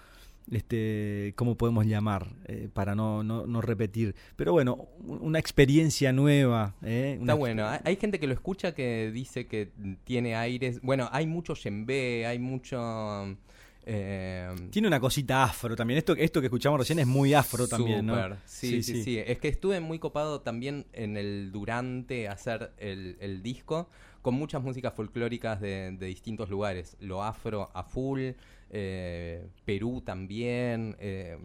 este, 0.50 1.34
¿cómo 1.36 1.56
podemos 1.56 1.86
llamar? 1.86 2.28
Eh, 2.46 2.68
para 2.72 2.94
no, 2.94 3.22
no, 3.22 3.60
repetir. 3.60 4.14
Pero 4.36 4.52
bueno, 4.52 4.88
una 5.00 5.38
experiencia 5.38 6.12
nueva. 6.12 6.74
¿eh? 6.82 7.18
Está 7.20 7.34
bueno. 7.34 7.66
Hay 7.84 7.96
gente 7.96 8.18
que 8.18 8.26
lo 8.26 8.34
escucha 8.34 8.74
que 8.74 9.10
dice 9.12 9.46
que 9.46 9.70
tiene 10.04 10.34
aires. 10.36 10.80
Bueno, 10.82 11.08
hay 11.12 11.26
mucho 11.26 11.54
yembe, 11.54 12.26
hay 12.26 12.38
mucho. 12.38 13.36
Eh, 13.84 14.48
tiene 14.70 14.88
una 14.88 15.00
cosita 15.00 15.44
afro 15.44 15.74
también. 15.74 15.98
Esto, 15.98 16.14
esto 16.14 16.40
que 16.40 16.46
escuchamos 16.46 16.78
recién 16.78 16.98
es 16.98 17.06
muy 17.06 17.34
afro 17.34 17.66
también, 17.66 18.06
¿no? 18.06 18.16
Sí 18.44 18.82
sí, 18.82 19.02
sí, 19.02 19.18
Es 19.18 19.38
que 19.38 19.48
estuve 19.48 19.80
muy 19.80 19.98
copado 19.98 20.40
también 20.40 20.86
en 20.92 21.16
el 21.16 21.50
durante 21.52 22.28
hacer 22.28 22.72
el, 22.78 23.16
el 23.20 23.42
disco 23.42 23.88
con 24.22 24.34
muchas 24.34 24.62
músicas 24.62 24.94
folclóricas 24.94 25.60
de, 25.60 25.96
de 25.98 26.06
distintos 26.06 26.48
lugares. 26.48 26.96
Lo 27.00 27.22
afro 27.22 27.70
a 27.74 27.82
full. 27.82 28.30
Eh, 28.72 29.46
Perú 29.66 30.00
también. 30.00 30.96
Eh, 30.98 31.38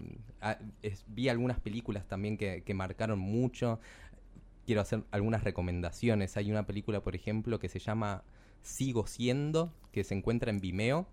vi 1.08 1.30
algunas 1.30 1.60
películas 1.60 2.08
también 2.08 2.38
que, 2.38 2.74
marcaron 2.74 3.20
mucho. 3.20 3.80
Quiero 4.66 4.82
hacer 4.82 5.04
algunas 5.12 5.44
recomendaciones. 5.44 6.38
Hay 6.38 6.50
una 6.50 6.66
película, 6.66 7.02
por 7.02 7.16
ejemplo, 7.16 7.60
que 7.60 7.70
se 7.70 7.80
llama 7.80 8.24
Sigo 8.62 9.06
siendo, 9.08 9.72
que 9.92 10.04
se 10.04 10.16
encuentra 10.16 10.50
en 10.50 10.60
Vimeo, 10.60 11.06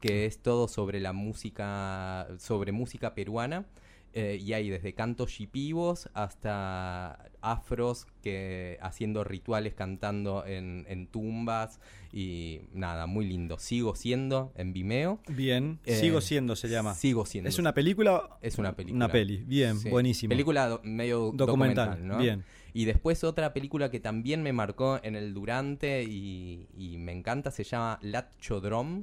que 0.00 0.26
es 0.26 0.38
todo 0.42 0.68
sobre 0.68 1.00
la 1.00 1.12
música, 1.12 2.28
sobre 2.38 2.72
música 2.72 3.14
peruana. 3.14 3.64
Eh, 4.12 4.40
y 4.42 4.54
hay 4.54 4.70
desde 4.70 4.92
cantos 4.92 5.30
shipivos 5.30 6.10
hasta 6.14 7.30
afros 7.40 8.08
que 8.22 8.76
haciendo 8.82 9.22
rituales 9.22 9.74
cantando 9.74 10.44
en, 10.44 10.84
en, 10.88 11.06
tumbas 11.06 11.78
y 12.12 12.62
nada, 12.72 13.06
muy 13.06 13.24
lindo. 13.26 13.58
Sigo 13.58 13.94
siendo 13.94 14.52
en 14.56 14.72
Vimeo. 14.72 15.20
Bien, 15.28 15.78
eh, 15.84 15.94
sigo 15.94 16.20
siendo 16.20 16.56
se 16.56 16.68
llama. 16.68 16.94
Sigo 16.94 17.24
siendo. 17.24 17.48
¿Es 17.48 17.60
una 17.60 17.72
película? 17.72 18.38
Es 18.42 18.58
una 18.58 18.74
película. 18.74 19.04
Una 19.04 19.12
peli, 19.12 19.44
bien, 19.46 19.80
buenísimo. 19.88 20.30
Película 20.30 20.80
medio 20.82 21.30
documental, 21.32 22.04
¿no? 22.06 22.18
Bien. 22.18 22.44
Y 22.72 22.86
después 22.86 23.22
otra 23.22 23.52
película 23.52 23.90
que 23.90 24.00
también 24.00 24.42
me 24.42 24.52
marcó 24.52 24.98
en 25.02 25.14
el 25.14 25.34
durante 25.34 26.02
y, 26.02 26.68
y 26.76 26.98
me 26.98 27.12
encanta 27.12 27.50
se 27.50 27.62
llama 27.64 27.98
Lat 28.02 28.36
Chodrom 28.40 29.02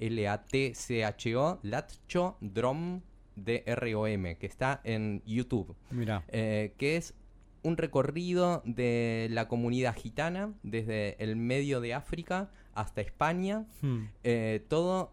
L-A-T-C-H-O, 0.00 1.60
Latcho 1.62 2.36
Drom 2.40 3.02
D-R-O-M, 3.44 4.36
que 4.36 4.46
está 4.46 4.80
en 4.84 5.22
YouTube. 5.26 5.74
Mira. 5.90 6.24
Eh, 6.28 6.74
que 6.76 6.96
es 6.96 7.14
un 7.62 7.76
recorrido 7.76 8.62
de 8.64 9.28
la 9.30 9.46
comunidad 9.48 9.94
gitana 9.94 10.52
desde 10.62 11.22
el 11.22 11.36
medio 11.36 11.80
de 11.80 11.94
África 11.94 12.50
hasta 12.74 13.00
España, 13.00 13.66
Hmm. 13.82 14.04
eh, 14.24 14.64
todo 14.68 15.12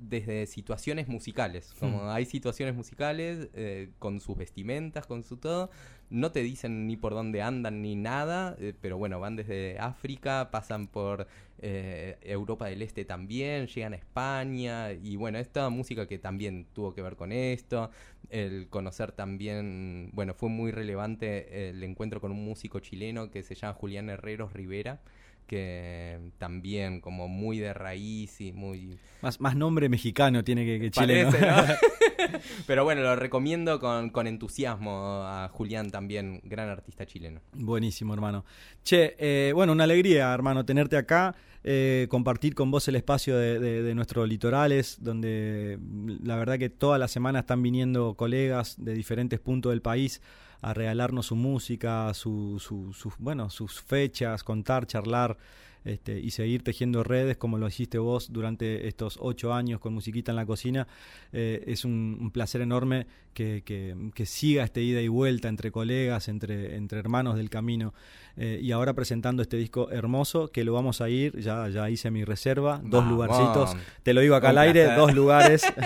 desde 0.00 0.46
situaciones 0.46 1.08
musicales. 1.08 1.74
Como 1.78 2.04
Hmm. 2.04 2.08
hay 2.10 2.24
situaciones 2.24 2.74
musicales 2.74 3.48
eh, 3.54 3.90
con 3.98 4.20
sus 4.20 4.36
vestimentas, 4.36 5.06
con 5.06 5.24
su 5.24 5.36
todo. 5.36 5.70
No 6.10 6.32
te 6.32 6.42
dicen 6.42 6.86
ni 6.86 6.96
por 6.96 7.12
dónde 7.12 7.42
andan 7.42 7.82
ni 7.82 7.94
nada, 7.94 8.56
eh, 8.58 8.72
pero 8.80 8.96
bueno, 8.96 9.20
van 9.20 9.36
desde 9.36 9.78
África, 9.78 10.50
pasan 10.50 10.86
por 10.86 11.26
eh, 11.60 12.16
Europa 12.22 12.66
del 12.66 12.82
Este 12.82 13.04
también, 13.04 13.66
llegan 13.66 13.92
a 13.92 13.96
España 13.96 14.92
y 14.92 15.16
bueno, 15.16 15.38
es 15.38 15.50
toda 15.50 15.68
música 15.70 16.06
que 16.06 16.18
también 16.18 16.66
tuvo 16.72 16.94
que 16.94 17.02
ver 17.02 17.16
con 17.16 17.32
esto. 17.32 17.90
El 18.30 18.68
conocer 18.68 19.12
también, 19.12 20.10
bueno, 20.14 20.34
fue 20.34 20.48
muy 20.48 20.70
relevante 20.70 21.68
el 21.70 21.82
encuentro 21.82 22.20
con 22.20 22.32
un 22.32 22.44
músico 22.44 22.80
chileno 22.80 23.30
que 23.30 23.42
se 23.42 23.54
llama 23.54 23.74
Julián 23.74 24.08
Herreros 24.08 24.52
Rivera 24.52 25.00
que 25.48 26.30
también 26.38 27.00
como 27.00 27.26
muy 27.26 27.58
de 27.58 27.74
raíz 27.74 28.40
y 28.40 28.52
muy 28.52 28.98
Más, 29.22 29.40
más 29.40 29.56
nombre 29.56 29.88
mexicano 29.88 30.44
tiene 30.44 30.64
que, 30.64 30.78
que 30.78 30.90
chileno. 30.90 31.32
Parece, 31.32 31.46
¿no? 31.46 32.38
Pero 32.66 32.84
bueno, 32.84 33.02
lo 33.02 33.16
recomiendo 33.16 33.80
con, 33.80 34.10
con 34.10 34.26
entusiasmo 34.26 35.22
a 35.24 35.48
Julián 35.48 35.90
también, 35.90 36.40
gran 36.44 36.68
artista 36.68 37.06
chileno. 37.06 37.40
Buenísimo, 37.54 38.12
hermano. 38.12 38.44
Che, 38.84 39.16
eh, 39.18 39.52
bueno, 39.54 39.72
una 39.72 39.84
alegría, 39.84 40.32
hermano, 40.32 40.64
tenerte 40.66 40.98
acá, 40.98 41.34
eh, 41.64 42.06
compartir 42.10 42.54
con 42.54 42.70
vos 42.70 42.86
el 42.88 42.96
espacio 42.96 43.36
de, 43.36 43.58
de, 43.58 43.82
de 43.82 43.94
nuestros 43.94 44.28
litorales, 44.28 44.98
donde 45.00 45.78
mm, 45.80 46.26
la 46.26 46.36
verdad 46.36 46.58
que 46.58 46.68
toda 46.68 46.98
la 46.98 47.08
semana 47.08 47.40
están 47.40 47.62
viniendo 47.62 48.14
colegas 48.14 48.76
de 48.78 48.92
diferentes 48.92 49.40
puntos 49.40 49.70
del 49.70 49.80
país 49.80 50.20
a 50.60 50.74
regalarnos 50.74 51.26
su 51.26 51.36
música, 51.36 52.12
su, 52.14 52.58
su- 52.60 52.92
sus, 52.92 53.14
bueno, 53.18 53.50
sus 53.50 53.80
fechas, 53.80 54.44
contar, 54.44 54.86
charlar. 54.86 55.36
Este, 55.84 56.18
y 56.20 56.32
seguir 56.32 56.62
tejiendo 56.64 57.02
redes 57.04 57.36
como 57.38 57.56
lo 57.56 57.66
hiciste 57.66 57.98
vos 57.98 58.30
durante 58.32 58.88
estos 58.88 59.16
ocho 59.22 59.54
años 59.54 59.80
con 59.80 59.94
Musiquita 59.94 60.32
en 60.32 60.36
la 60.36 60.44
Cocina. 60.44 60.86
Eh, 61.32 61.64
es 61.66 61.84
un, 61.84 62.18
un 62.20 62.30
placer 62.30 62.60
enorme 62.60 63.06
que, 63.38 63.62
que- 63.64 63.94
que 64.14 64.26
siga 64.26 64.64
este 64.64 64.82
ida 64.82 65.00
y 65.00 65.06
vuelta 65.06 65.46
entre 65.48 65.70
colegas, 65.70 66.26
entre, 66.28 66.74
entre 66.74 66.98
hermanos 66.98 67.36
del 67.36 67.50
camino. 67.50 67.94
Eh, 68.36 68.58
y 68.62 68.72
ahora 68.72 68.94
presentando 68.94 69.42
este 69.42 69.56
disco 69.56 69.90
hermoso 69.90 70.48
que 70.50 70.64
lo 70.64 70.72
vamos 70.72 71.00
a 71.00 71.08
ir, 71.08 71.38
ya, 71.40 71.68
ya 71.68 71.88
hice 71.90 72.10
mi 72.10 72.24
reserva, 72.24 72.80
dos 72.84 73.04
lugarcitos. 73.06 73.76
Te 74.02 74.12
lo 74.14 74.20
digo 74.20 74.34
acá 74.34 74.48
Un 74.50 74.58
al 74.58 74.58
aire, 74.66 74.94
dos 74.94 75.14
lugares. 75.14 75.62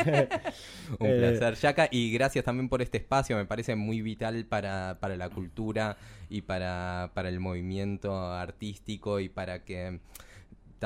Un 0.99 1.07
Eh, 1.07 1.19
placer, 1.39 1.55
Yaka, 1.57 1.89
y 1.91 2.11
gracias 2.13 2.45
también 2.45 2.69
por 2.69 2.81
este 2.83 2.99
espacio, 2.99 3.37
me 3.37 3.45
parece 3.45 3.75
muy 3.77 4.01
vital 4.03 4.45
para, 4.47 4.97
para 5.01 5.17
la 5.17 5.29
cultura 5.29 5.97
y 6.31 6.41
para, 6.43 7.11
para 7.15 7.29
el 7.29 7.39
movimiento 7.41 8.15
artístico 8.33 9.21
y 9.21 9.29
para 9.29 9.63
que... 9.65 10.01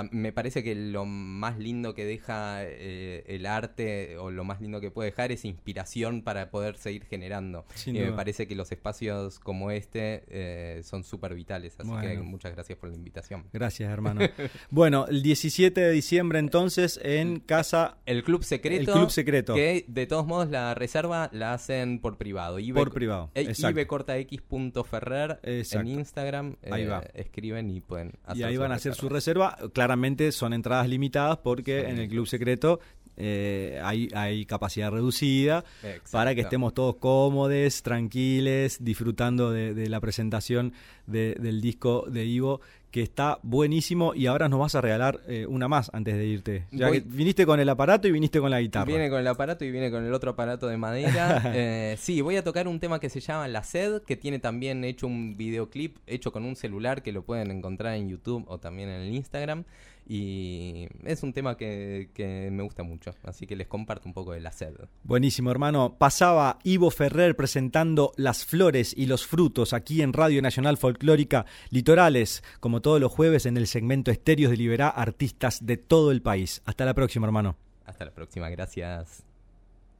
Me 0.04 0.32
parece 0.32 0.62
que 0.62 0.74
lo 0.74 1.04
más 1.04 1.58
lindo 1.58 1.94
que 1.94 2.04
deja 2.04 2.58
eh, 2.64 3.24
el 3.26 3.46
arte 3.46 4.16
o 4.18 4.30
lo 4.30 4.44
más 4.44 4.60
lindo 4.60 4.80
que 4.80 4.90
puede 4.90 5.10
dejar 5.10 5.32
es 5.32 5.44
inspiración 5.44 6.22
para 6.22 6.50
poder 6.50 6.76
seguir 6.76 7.04
generando. 7.06 7.64
Y 7.86 7.92
me 7.92 8.12
parece 8.12 8.46
que 8.46 8.54
los 8.54 8.70
espacios 8.72 9.38
como 9.38 9.70
este 9.70 10.24
eh, 10.28 10.82
son 10.82 11.04
súper 11.04 11.34
vitales. 11.34 11.74
Así 11.78 11.90
que 12.02 12.18
muchas 12.18 12.52
gracias 12.52 12.78
por 12.78 12.90
la 12.90 12.96
invitación. 12.96 13.44
Gracias, 13.52 13.90
hermano. 13.90 14.20
bueno, 14.70 15.06
el 15.08 15.22
17 15.22 15.80
de 15.80 15.90
diciembre 15.92 16.38
entonces 16.38 16.98
en 17.02 17.40
casa 17.40 17.98
El 18.06 18.22
Club 18.24 18.42
Secreto. 18.44 18.92
El 18.92 18.96
Club 18.98 19.10
Secreto. 19.10 19.54
Que 19.54 19.84
de 19.88 20.06
todos 20.06 20.26
modos 20.26 20.48
la 20.50 20.74
reserva 20.74 21.28
la 21.32 21.52
hacen 21.54 22.00
por 22.00 22.16
privado. 22.18 22.58
Ibe- 22.58 22.74
Por 22.74 22.92
privado, 22.92 23.30
eh, 23.34 23.42
exacto. 23.42 23.70
ibecortax.ferrer 23.70 25.40
en. 25.42 25.86
Instagram. 25.86 26.56
Ahí 26.70 26.82
eh, 26.82 26.88
va. 26.88 27.02
Escriben 27.14 27.70
y 27.70 27.80
pueden 27.80 28.12
hacer 28.24 28.36
y 28.40 28.44
ahí 28.44 28.56
van 28.56 28.72
a 28.72 28.76
hacer 28.76 28.94
su 28.94 29.08
reserva. 29.08 29.50
reserva. 29.50 29.72
Claramente 29.86 30.32
son 30.32 30.52
entradas 30.52 30.88
limitadas 30.88 31.38
porque 31.38 31.80
en 31.88 31.98
el 31.98 32.08
Club 32.08 32.26
Secreto 32.26 32.80
eh, 33.18 33.80
hay, 33.82 34.08
hay 34.14 34.44
capacidad 34.44 34.90
reducida 34.90 35.64
Exacto. 35.82 36.10
para 36.12 36.34
que 36.34 36.42
estemos 36.42 36.74
todos 36.74 36.96
cómodos, 36.96 37.82
tranquiles, 37.82 38.78
disfrutando 38.84 39.50
de, 39.52 39.72
de 39.74 39.88
la 39.88 40.00
presentación 40.00 40.72
de- 41.06 41.34
del 41.40 41.60
disco 41.60 42.04
de 42.10 42.26
Ivo 42.26 42.60
que 42.90 43.02
está 43.02 43.38
buenísimo 43.42 44.14
y 44.14 44.26
ahora 44.26 44.48
nos 44.48 44.58
vas 44.60 44.74
a 44.74 44.80
regalar 44.80 45.20
eh, 45.28 45.46
una 45.48 45.68
más 45.68 45.90
antes 45.92 46.16
de 46.16 46.26
irte. 46.26 46.66
Ya 46.70 46.88
Voy- 46.88 47.02
que 47.02 47.08
viniste 47.08 47.44
con 47.44 47.60
el 47.60 47.68
aparato 47.68 48.08
y 48.08 48.12
viniste 48.12 48.40
con 48.40 48.50
la 48.50 48.60
guitarra. 48.60 48.86
Viene 48.86 49.10
con 49.10 49.20
el 49.20 49.26
aparato 49.26 49.64
y 49.64 49.70
viene 49.70 49.90
con 49.90 50.04
el 50.04 50.14
otro 50.14 50.30
aparato 50.30 50.66
de 50.68 50.76
madera. 50.76 51.42
Eh, 51.58 51.96
sí, 51.98 52.20
voy 52.20 52.36
a 52.36 52.44
tocar 52.44 52.68
un 52.68 52.80
tema 52.80 52.98
que 53.00 53.08
se 53.10 53.20
llama 53.20 53.48
La 53.48 53.62
Sed, 53.64 54.02
que 54.02 54.16
tiene 54.16 54.38
también 54.38 54.84
hecho 54.84 55.06
un 55.06 55.36
videoclip 55.36 55.96
hecho 56.06 56.32
con 56.32 56.44
un 56.44 56.56
celular 56.56 57.02
que 57.02 57.12
lo 57.12 57.22
pueden 57.22 57.50
encontrar 57.50 57.94
en 57.94 58.08
YouTube 58.08 58.44
o 58.48 58.58
también 58.58 58.88
en 58.88 59.00
el 59.02 59.14
Instagram. 59.14 59.64
Y 60.08 60.86
es 61.04 61.22
un 61.24 61.32
tema 61.32 61.56
que, 61.56 62.10
que 62.14 62.48
me 62.52 62.62
gusta 62.62 62.84
mucho, 62.84 63.12
así 63.24 63.46
que 63.46 63.56
les 63.56 63.66
comparto 63.66 64.08
un 64.08 64.14
poco 64.14 64.32
de 64.32 64.40
La 64.40 64.52
Sed. 64.52 64.74
Buenísimo, 65.02 65.50
hermano. 65.50 65.96
Pasaba 65.98 66.58
Ivo 66.62 66.90
Ferrer 66.90 67.34
presentando 67.34 68.12
las 68.16 68.44
flores 68.44 68.94
y 68.96 69.06
los 69.06 69.26
frutos 69.26 69.72
aquí 69.72 70.02
en 70.02 70.12
Radio 70.12 70.40
Nacional 70.42 70.76
Folclórica 70.76 71.44
Litorales, 71.70 72.44
como 72.60 72.82
todos 72.82 73.00
los 73.00 73.10
jueves 73.10 73.46
en 73.46 73.56
el 73.56 73.66
segmento 73.66 74.12
Estéreos 74.12 74.52
de 74.52 74.56
Liberá, 74.56 74.88
artistas 74.88 75.66
de 75.66 75.76
todo 75.76 76.12
el 76.12 76.22
país. 76.22 76.62
Hasta 76.64 76.84
la 76.84 76.94
próxima, 76.94 77.26
hermano. 77.26 77.56
Hasta 77.84 78.04
la 78.04 78.12
próxima, 78.12 78.48
gracias. 78.48 79.24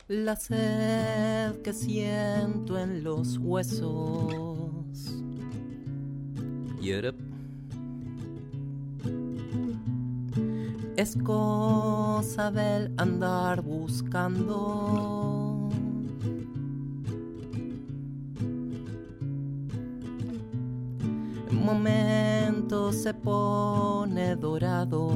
La 0.09 0.37
sed 0.37 1.63
que 1.63 1.73
siento 1.73 2.79
en 2.79 3.03
los 3.03 3.39
huesos. 3.39 4.71
Europe. 6.81 7.36
Es 10.97 11.15
cosa 11.23 12.51
del 12.51 12.91
andar 12.97 13.61
buscando. 13.61 15.69
En 21.51 21.65
momentos 21.65 22.97
se 22.97 23.13
pone 23.13 24.37
dorado. 24.37 25.07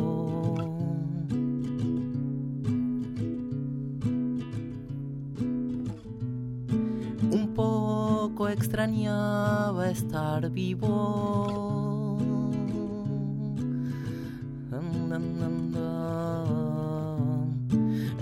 Un 7.33 7.53
poco 7.55 8.49
extrañaba 8.51 9.89
estar 9.89 10.51
vivo. 10.51 11.90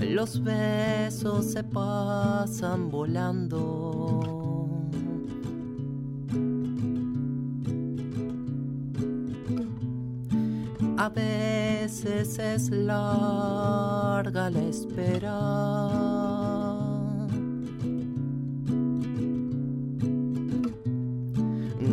Los 0.00 0.42
besos 0.42 1.52
se 1.52 1.62
pasan 1.62 2.90
volando. 2.90 4.38
A 10.96 11.10
veces 11.10 12.38
es 12.38 12.70
larga 12.70 14.48
la 14.50 14.62
espera. 14.62 15.38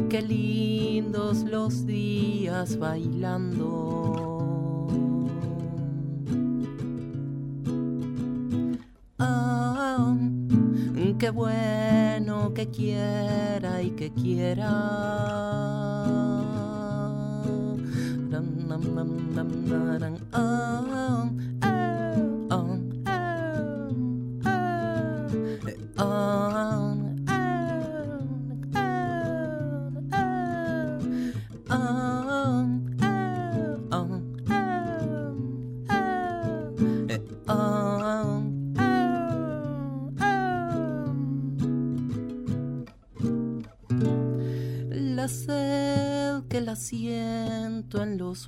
Qué 0.09 0.21
lindos 0.21 1.43
los 1.43 1.85
días 1.85 2.79
bailando. 2.79 4.34
Ah, 9.17 10.13
qué 11.17 11.29
bueno 11.29 12.53
que 12.53 12.69
quiera 12.69 13.81
y 13.81 13.91
que 13.91 14.11
quiera. 14.11 14.69
Ah, 20.33 21.29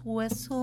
huesos. 0.08 0.56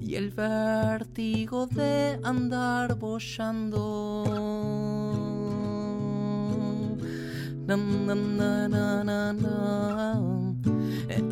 Y 0.00 0.14
el 0.14 0.30
vértigo 0.30 1.66
de 1.66 2.20
andar 2.22 2.94
bollando. 2.94 4.24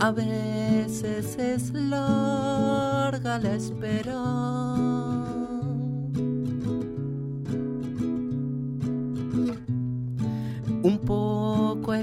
A 0.01 0.11
veces 0.11 1.39
es 1.39 1.73
larga 1.73 3.39
la 3.39 3.55
espera. 3.55 4.92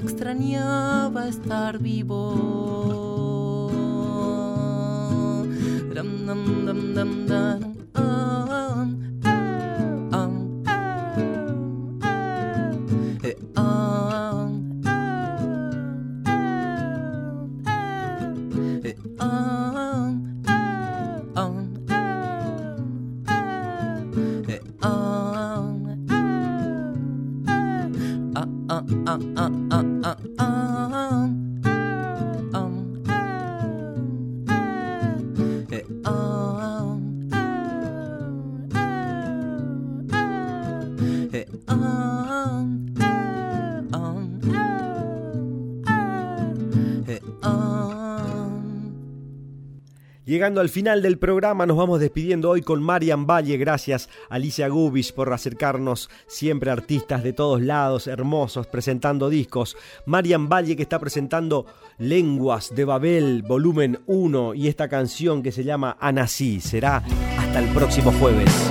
Extrañaba 0.00 1.28
estar 1.28 1.78
vivo. 1.78 2.70
Llegando 50.30 50.60
al 50.60 50.68
final 50.68 51.02
del 51.02 51.18
programa, 51.18 51.66
nos 51.66 51.76
vamos 51.76 51.98
despidiendo 51.98 52.50
hoy 52.50 52.62
con 52.62 52.80
Marian 52.80 53.26
Valle. 53.26 53.56
Gracias, 53.56 54.08
Alicia 54.28 54.68
Gubis, 54.68 55.10
por 55.10 55.32
acercarnos 55.32 56.08
siempre 56.28 56.70
artistas 56.70 57.24
de 57.24 57.32
todos 57.32 57.60
lados, 57.60 58.06
hermosos, 58.06 58.68
presentando 58.68 59.28
discos. 59.28 59.76
Marian 60.06 60.48
Valle, 60.48 60.76
que 60.76 60.82
está 60.82 61.00
presentando 61.00 61.66
Lenguas 61.98 62.72
de 62.72 62.84
Babel, 62.84 63.42
volumen 63.42 63.98
1, 64.06 64.54
y 64.54 64.68
esta 64.68 64.88
canción 64.88 65.42
que 65.42 65.50
se 65.50 65.64
llama 65.64 65.96
Anasí. 65.98 66.60
Será 66.60 66.98
hasta 67.36 67.58
el 67.58 67.68
próximo 67.74 68.12
jueves. 68.12 68.70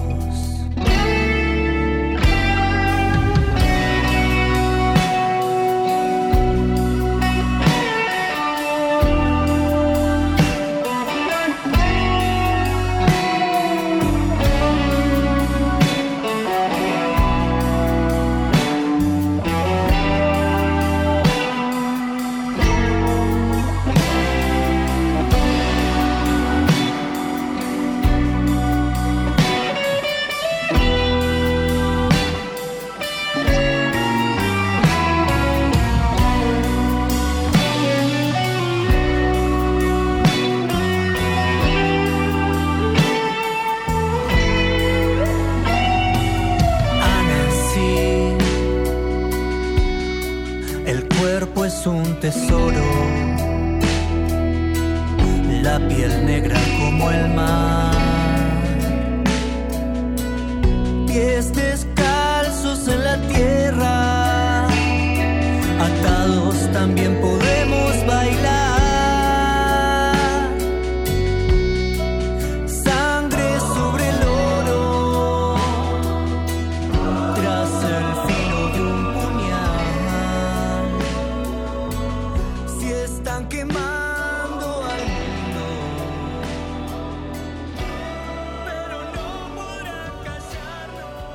mar. 52.35 52.41
Pies 52.41 52.60